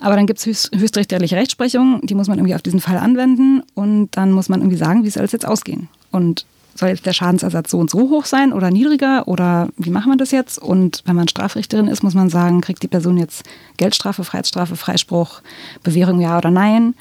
[0.01, 3.63] Aber dann gibt es höchst, höchstrichterliche Rechtsprechung, die muss man irgendwie auf diesen Fall anwenden
[3.75, 5.89] und dann muss man irgendwie sagen, wie soll es jetzt ausgehen.
[6.13, 6.47] Und
[6.79, 10.17] soll jetzt der Schadensersatz so und so hoch sein oder niedriger oder wie machen wir
[10.17, 10.59] das jetzt?
[10.59, 13.43] Und wenn man Strafrichterin ist, muss man sagen, kriegt die Person jetzt
[13.77, 15.41] Geldstrafe, Freiheitsstrafe, Freispruch,
[15.83, 16.95] Bewährung ja oder nein?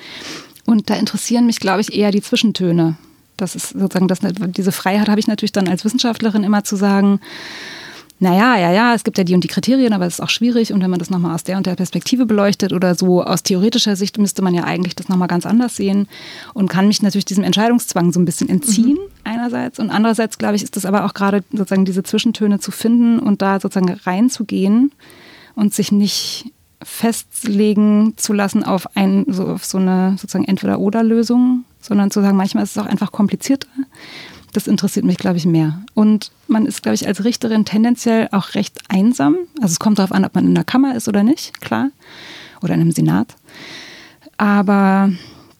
[0.66, 2.98] Und da interessieren mich, glaube ich, eher die Zwischentöne.
[3.38, 7.20] Das ist sozusagen, das, diese Freiheit habe ich natürlich dann als Wissenschaftlerin immer zu sagen,
[8.20, 10.74] naja, ja, ja, es gibt ja die und die Kriterien, aber es ist auch schwierig.
[10.74, 13.96] Und wenn man das nochmal aus der und der Perspektive beleuchtet oder so aus theoretischer
[13.96, 16.08] Sicht, müsste man ja eigentlich das nochmal ganz anders sehen
[16.56, 19.12] und kann mich natürlich diesem Entscheidungszwang so ein bisschen entziehen, mhm.
[19.24, 19.78] einerseits.
[19.78, 23.44] Und andererseits, glaube ich, ist das aber auch gerade sozusagen diese Zwischentöne zu finden und
[23.44, 24.92] da sozusagen reinzugehen
[25.54, 26.52] und sich nicht
[26.82, 32.64] festlegen zu lassen auf, ein, so, auf so eine sozusagen Entweder-Oder-Lösung, sondern zu sagen, manchmal
[32.64, 33.68] ist es auch einfach komplizierter
[34.58, 35.82] das interessiert mich, glaube ich, mehr.
[35.94, 39.36] Und man ist, glaube ich, als Richterin tendenziell auch recht einsam.
[39.62, 41.92] Also es kommt darauf an, ob man in der Kammer ist oder nicht, klar.
[42.64, 43.36] Oder in einem Senat.
[44.38, 45.12] Aber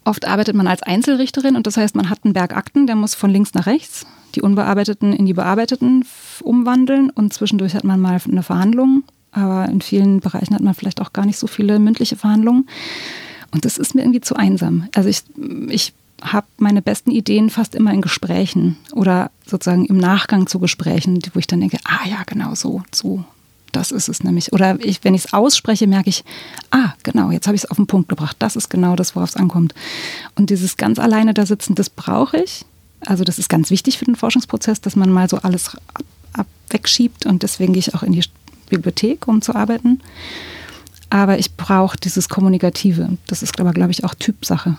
[0.04, 3.14] oft arbeitet man als Einzelrichterin und das heißt, man hat einen Berg Akten, der muss
[3.14, 6.06] von links nach rechts die unbearbeiteten in die bearbeiteten
[6.42, 9.04] umwandeln und zwischendurch hat man mal eine Verhandlung.
[9.32, 12.68] Aber in vielen Bereichen hat man vielleicht auch gar nicht so viele mündliche Verhandlungen.
[13.52, 14.88] Und das ist mir irgendwie zu einsam.
[14.96, 15.24] Also ich,
[15.70, 21.20] ich habe meine besten Ideen fast immer in Gesprächen oder sozusagen im Nachgang zu Gesprächen,
[21.34, 23.24] wo ich dann denke, ah ja, genau so, so,
[23.72, 24.54] das ist es nämlich.
[24.54, 26.24] Oder ich, wenn ich es ausspreche, merke ich,
[26.72, 28.36] ah, genau, jetzt habe ich es auf den Punkt gebracht.
[28.40, 29.74] Das ist genau das, worauf es ankommt.
[30.36, 32.66] Und dieses ganz alleine da sitzen, das brauche ich.
[33.02, 36.04] Also das ist ganz wichtig für den Forschungsprozess, dass man mal so alles ab,
[36.34, 38.24] ab wegschiebt und deswegen gehe ich auch in die
[38.70, 40.02] Bibliothek, um zu arbeiten.
[41.10, 43.18] Aber ich brauche dieses Kommunikative.
[43.28, 44.78] Das ist aber, glaube ich, auch Typsache.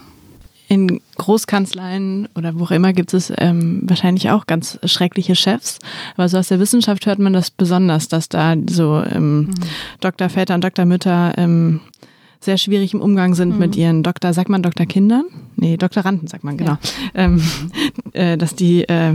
[0.69, 5.79] In Großkanzleien oder wo auch immer gibt es ähm, wahrscheinlich auch ganz schreckliche Chefs.
[6.15, 9.55] Aber so aus der Wissenschaft hört man das besonders, dass da so ähm, mhm.
[10.01, 11.81] Doktorväter und Doktormütter ähm,
[12.41, 13.59] sehr schwierig im Umgang sind mhm.
[13.59, 15.25] mit ihren Doktor, sagt man Doktorkindern?
[15.57, 16.73] Nee, Doktoranden sagt man, genau.
[16.73, 16.79] Ja.
[17.15, 17.43] Ähm,
[18.13, 19.15] äh, dass die äh,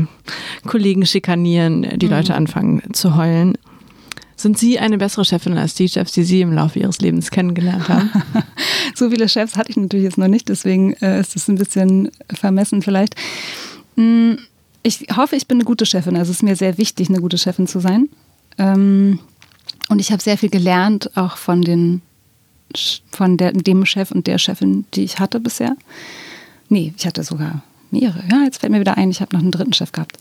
[0.65, 2.11] Kollegen schikanieren, die mhm.
[2.11, 3.57] Leute anfangen zu heulen.
[4.35, 7.87] Sind Sie eine bessere Chefin als die Chefs, die Sie im Laufe Ihres Lebens kennengelernt
[7.87, 8.09] haben?
[8.95, 12.11] so viele Chefs hatte ich natürlich jetzt noch nicht, deswegen äh, ist es ein bisschen
[12.33, 13.15] vermessen vielleicht.
[13.95, 14.33] Mm,
[14.81, 16.17] ich hoffe, ich bin eine gute Chefin.
[16.17, 18.09] Also es ist mir sehr wichtig, eine gute Chefin zu sein.
[18.57, 19.19] Ähm,
[19.89, 22.01] und ich habe sehr viel gelernt, auch von den
[23.11, 25.75] von der, dem Chef und der Chefin, die ich hatte bisher.
[26.69, 28.23] Nee, ich hatte sogar mehrere.
[28.31, 30.17] Ja, jetzt fällt mir wieder ein, ich habe noch einen dritten Chef gehabt.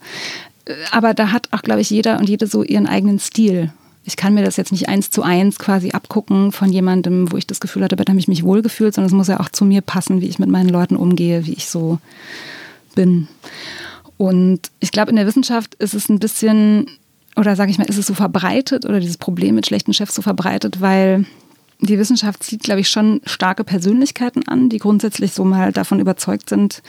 [0.67, 3.73] Äh, aber da hat auch, glaube ich, jeder und jede so ihren eigenen Stil.
[4.05, 7.47] Ich kann mir das jetzt nicht eins zu eins quasi abgucken von jemandem, wo ich
[7.47, 9.81] das Gefühl hatte, bei dem ich mich wohlgefühlt, sondern es muss ja auch zu mir
[9.81, 11.99] passen, wie ich mit meinen Leuten umgehe, wie ich so
[12.95, 13.29] bin.
[14.17, 16.87] Und ich glaube, in der Wissenschaft ist es ein bisschen,
[17.37, 20.23] oder sage ich mal, ist es so verbreitet oder dieses Problem mit schlechten Chefs so
[20.23, 21.25] verbreitet, weil
[21.81, 26.49] die Wissenschaft zieht, glaube ich, schon starke Persönlichkeiten an, die grundsätzlich so mal davon überzeugt
[26.49, 26.83] sind,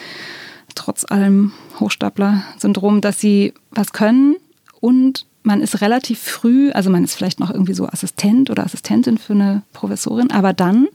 [0.76, 4.36] trotz allem Hochstapler-Syndrom, dass sie was können
[4.80, 9.18] und man ist relativ früh, also man ist vielleicht noch irgendwie so Assistent oder Assistentin
[9.18, 10.88] für eine Professorin, aber dann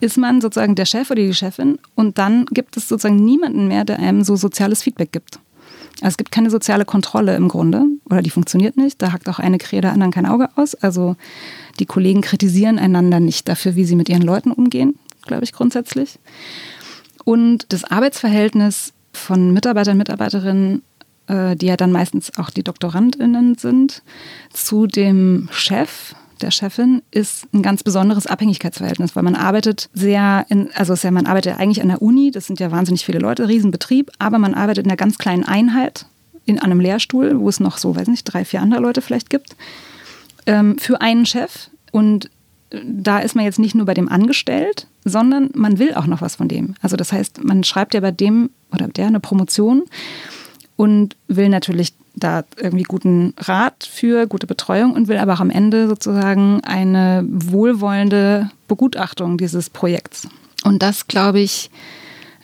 [0.00, 3.84] ist man sozusagen der Chef oder die Chefin und dann gibt es sozusagen niemanden mehr,
[3.84, 5.40] der einem so soziales Feedback gibt.
[6.00, 9.02] Also es gibt keine soziale Kontrolle im Grunde oder die funktioniert nicht.
[9.02, 10.76] Da hackt auch eine Krähe der anderen kein Auge aus.
[10.76, 11.16] Also
[11.80, 14.96] die Kollegen kritisieren einander nicht dafür, wie sie mit ihren Leuten umgehen,
[15.26, 16.20] glaube ich grundsätzlich.
[17.24, 20.82] Und das Arbeitsverhältnis von Mitarbeitern und Mitarbeiterinnen,
[21.28, 24.02] äh, die ja dann meistens auch die Doktorandinnen sind,
[24.52, 30.70] zu dem Chef, der Chefin ist ein ganz besonderes Abhängigkeitsverhältnis, weil man arbeitet sehr in,
[30.74, 34.10] also ja, man arbeitet eigentlich an der Uni, das sind ja wahnsinnig viele Leute, Riesenbetrieb,
[34.18, 36.06] aber man arbeitet in einer ganz kleinen Einheit,
[36.44, 39.56] in einem Lehrstuhl, wo es noch so, weiß nicht, drei, vier andere Leute vielleicht gibt
[40.46, 41.70] ähm, für einen Chef.
[41.92, 42.30] Und
[42.70, 46.36] da ist man jetzt nicht nur bei dem angestellt, sondern man will auch noch was
[46.36, 46.74] von dem.
[46.80, 49.84] Also das heißt, man schreibt ja bei dem oder der eine Promotion
[50.78, 55.50] und will natürlich da irgendwie guten Rat für, gute Betreuung und will aber auch am
[55.50, 60.28] Ende sozusagen eine wohlwollende Begutachtung dieses Projekts.
[60.62, 61.70] Und das, glaube ich,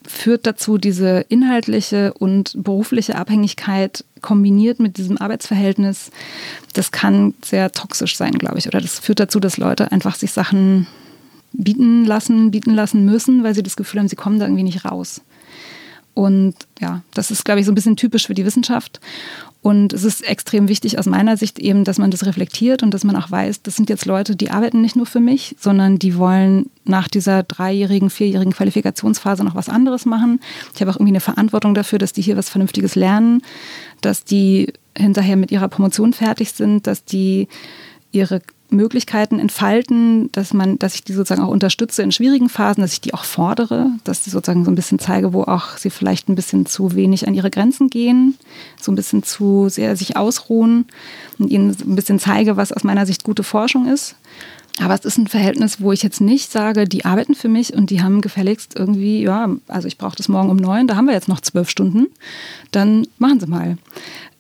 [0.05, 6.11] führt dazu, diese inhaltliche und berufliche Abhängigkeit kombiniert mit diesem Arbeitsverhältnis,
[6.73, 8.67] das kann sehr toxisch sein, glaube ich.
[8.67, 10.89] Oder das führt dazu, dass Leute einfach sich Sachen
[11.53, 14.85] bieten lassen, bieten lassen müssen, weil sie das Gefühl haben, sie kommen da irgendwie nicht
[14.85, 15.21] raus.
[16.15, 19.01] Und ja, das ist, glaube ich, so ein bisschen typisch für die Wissenschaft.
[19.63, 23.03] Und es ist extrem wichtig aus meiner Sicht eben, dass man das reflektiert und dass
[23.03, 26.19] man auch weiß, das sind jetzt Leute, die arbeiten nicht nur für mich, sondern die
[26.19, 30.41] wollen nach dieser dreijährigen, vierjährigen Qualifikationsphase noch was anderes machen.
[30.75, 33.41] Ich habe auch irgendwie eine Verantwortung dafür, dass die hier was Vernünftiges lernen,
[34.03, 37.49] dass die hinterher mit ihrer Promotion fertig sind, dass die
[38.13, 42.93] ihre Möglichkeiten entfalten, dass man, dass ich die sozusagen auch unterstütze in schwierigen Phasen, dass
[42.93, 46.29] ich die auch fordere, dass ich sozusagen so ein bisschen zeige, wo auch sie vielleicht
[46.29, 48.37] ein bisschen zu wenig an ihre Grenzen gehen,
[48.81, 50.87] so ein bisschen zu sehr sich ausruhen
[51.39, 54.17] und ihnen ein bisschen zeige, was aus meiner Sicht gute Forschung ist.
[54.81, 57.91] Aber es ist ein Verhältnis, wo ich jetzt nicht sage, die arbeiten für mich und
[57.91, 61.15] die haben gefälligst irgendwie, ja, also ich brauche das morgen um neun, da haben wir
[61.15, 62.09] jetzt noch zwölf Stunden,
[62.73, 63.79] dann machen sie mal.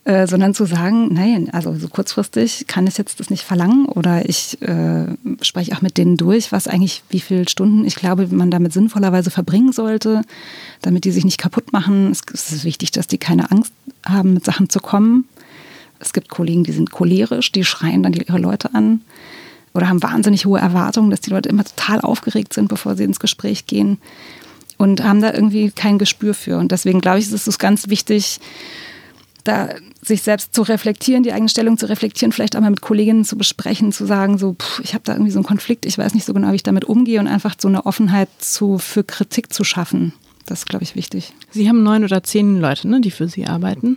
[0.07, 4.29] Äh, sondern zu sagen, nein, also so kurzfristig kann ich jetzt das nicht verlangen oder
[4.29, 5.07] ich äh,
[5.41, 9.31] spreche auch mit denen durch, was eigentlich, wie viele Stunden ich glaube, man damit sinnvollerweise
[9.31, 10.21] verbringen sollte,
[10.83, 12.11] damit die sich nicht kaputt machen.
[12.11, 13.73] Es, es ist wichtig, dass die keine Angst
[14.05, 15.27] haben, mit Sachen zu kommen.
[16.01, 19.01] Es gibt Kollegen, die sind cholerisch, die schreien dann ihre Leute an
[19.73, 23.21] oder haben wahnsinnig hohe Erwartungen, dass die Leute immer total aufgeregt sind, bevor sie ins
[23.21, 23.97] Gespräch gehen
[24.77, 26.59] und haben da irgendwie kein Gespür für.
[26.59, 28.39] Und deswegen glaube ich, ist es ganz wichtig,
[29.45, 29.69] da
[30.03, 33.37] sich selbst zu reflektieren, die eigene Stellung zu reflektieren, vielleicht auch mal mit Kolleginnen zu
[33.37, 36.25] besprechen, zu sagen, so, pff, ich habe da irgendwie so einen Konflikt, ich weiß nicht
[36.25, 39.65] so genau, wie ich damit umgehe und einfach so eine Offenheit zu, für Kritik zu
[39.65, 40.13] schaffen.
[40.47, 41.33] Das ist, glaube ich, wichtig.
[41.51, 43.97] Sie haben neun oder zehn Leute, ne, die für Sie arbeiten.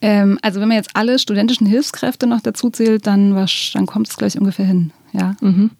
[0.00, 4.16] Ähm, also wenn man jetzt alle studentischen Hilfskräfte noch dazu zählt, dann, dann kommt es
[4.16, 4.92] gleich ungefähr hin.
[5.12, 5.36] Ja.
[5.40, 5.70] Mhm.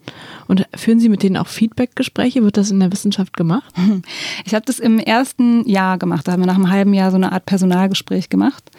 [0.47, 2.43] Und führen Sie mit denen auch Feedback-Gespräche?
[2.43, 3.73] Wird das in der Wissenschaft gemacht?
[4.45, 6.27] Ich habe das im ersten Jahr gemacht.
[6.27, 8.71] Da haben wir nach einem halben Jahr so eine Art Personalgespräch gemacht,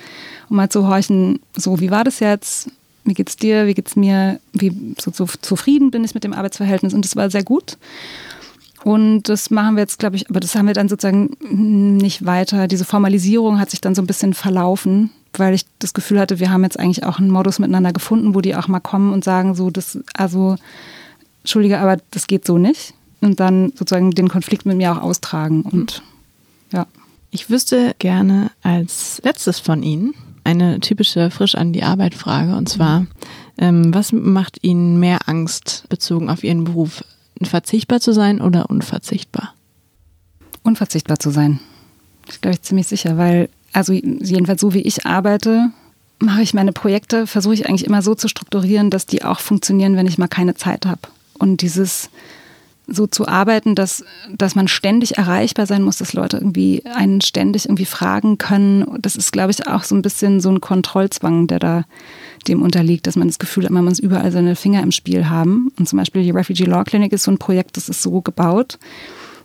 [0.50, 2.72] um mal zu horchen, so wie war das jetzt?
[3.04, 3.68] Wie geht's dir?
[3.68, 4.40] Wie geht's mir?
[4.54, 6.94] Wie so, so zufrieden bin ich mit dem Arbeitsverhältnis?
[6.94, 7.78] Und das war sehr gut.
[8.84, 11.36] Und das machen wir jetzt, glaube ich, aber das haben wir dann sozusagen
[11.98, 12.68] nicht weiter.
[12.68, 16.52] Diese Formalisierung hat sich dann so ein bisschen verlaufen, weil ich das Gefühl hatte, wir
[16.52, 19.56] haben jetzt eigentlich auch einen Modus miteinander gefunden, wo die auch mal kommen und sagen,
[19.56, 20.56] so, das, also,
[21.42, 22.94] Entschuldige, aber das geht so nicht.
[23.22, 25.64] Und dann sozusagen den Konflikt mit mir auch austragen.
[25.64, 26.02] Und
[26.72, 26.88] ja.
[27.32, 30.14] Ich wüsste gerne als letztes von Ihnen
[30.44, 32.56] eine typische frisch an die Arbeit Frage.
[32.56, 33.06] Und zwar,
[33.58, 37.04] ähm, was macht Ihnen mehr Angst bezogen auf Ihren Beruf?
[37.42, 39.54] Verzichtbar zu sein oder unverzichtbar?
[40.64, 41.60] Unverzichtbar zu sein.
[42.26, 45.72] Das glaube ich ziemlich sicher, weil, also jedenfalls so wie ich arbeite,
[46.20, 49.96] mache ich meine Projekte, versuche ich eigentlich immer so zu strukturieren, dass die auch funktionieren,
[49.96, 51.02] wenn ich mal keine Zeit habe.
[51.38, 52.10] Und dieses
[52.92, 54.04] so zu arbeiten, dass,
[54.36, 58.86] dass man ständig erreichbar sein muss, dass Leute irgendwie einen ständig irgendwie fragen können.
[59.00, 61.84] Das ist, glaube ich, auch so ein bisschen so ein Kontrollzwang, der da
[62.48, 65.72] dem unterliegt, dass man das Gefühl hat, man muss überall seine Finger im Spiel haben.
[65.78, 68.80] Und zum Beispiel die Refugee Law Clinic ist so ein Projekt, das ist so gebaut,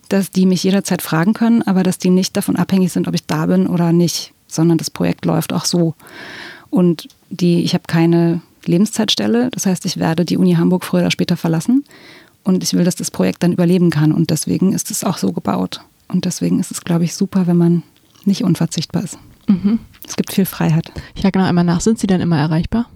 [0.09, 3.27] dass die mich jederzeit fragen können, aber dass die nicht davon abhängig sind, ob ich
[3.27, 5.95] da bin oder nicht, sondern das Projekt läuft auch so.
[6.71, 11.11] Und die, ich habe keine Lebenszeitstelle, das heißt, ich werde die Uni Hamburg früher oder
[11.11, 11.85] später verlassen.
[12.43, 14.13] Und ich will, dass das Projekt dann überleben kann.
[14.13, 15.81] Und deswegen ist es auch so gebaut.
[16.09, 17.83] Und deswegen ist es, glaube ich, super, wenn man
[18.27, 19.19] nicht unverzichtbar ist.
[19.47, 19.79] Mhm.
[20.07, 20.93] Es gibt viel Freiheit.
[21.15, 22.89] Ich frage noch einmal nach, sind Sie denn immer erreichbar?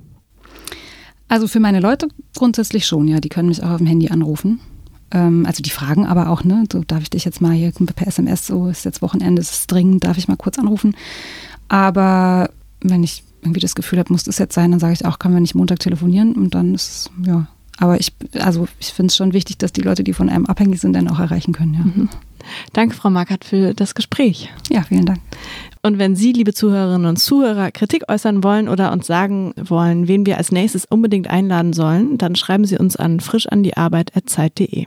[1.28, 3.20] Also für meine Leute grundsätzlich schon, ja.
[3.20, 4.60] Die können mich auch auf dem Handy anrufen.
[5.10, 8.06] Ähm, also die fragen aber auch, ne, so darf ich dich jetzt mal hier per
[8.06, 10.94] SMS, so ist jetzt Wochenende, ist es dringend, darf ich mal kurz anrufen.
[11.68, 12.50] Aber
[12.80, 15.34] wenn ich irgendwie das Gefühl habe, muss das jetzt sein, dann sage ich auch, können
[15.34, 17.46] wir nicht Montag telefonieren und dann ist es, ja,
[17.78, 20.80] aber ich, also ich finde es schon wichtig, dass die Leute, die von einem abhängig
[20.80, 21.74] sind, dann auch erreichen können.
[21.74, 21.80] Ja.
[21.80, 22.08] Mhm.
[22.72, 24.50] Danke, Frau Markert, für das Gespräch.
[24.68, 25.20] Ja, vielen Dank.
[25.82, 30.26] Und wenn Sie, liebe Zuhörerinnen und Zuhörer, Kritik äußern wollen oder uns sagen wollen, wen
[30.26, 34.86] wir als nächstes unbedingt einladen sollen, dann schreiben Sie uns an frischandiarbeit.zeit.de.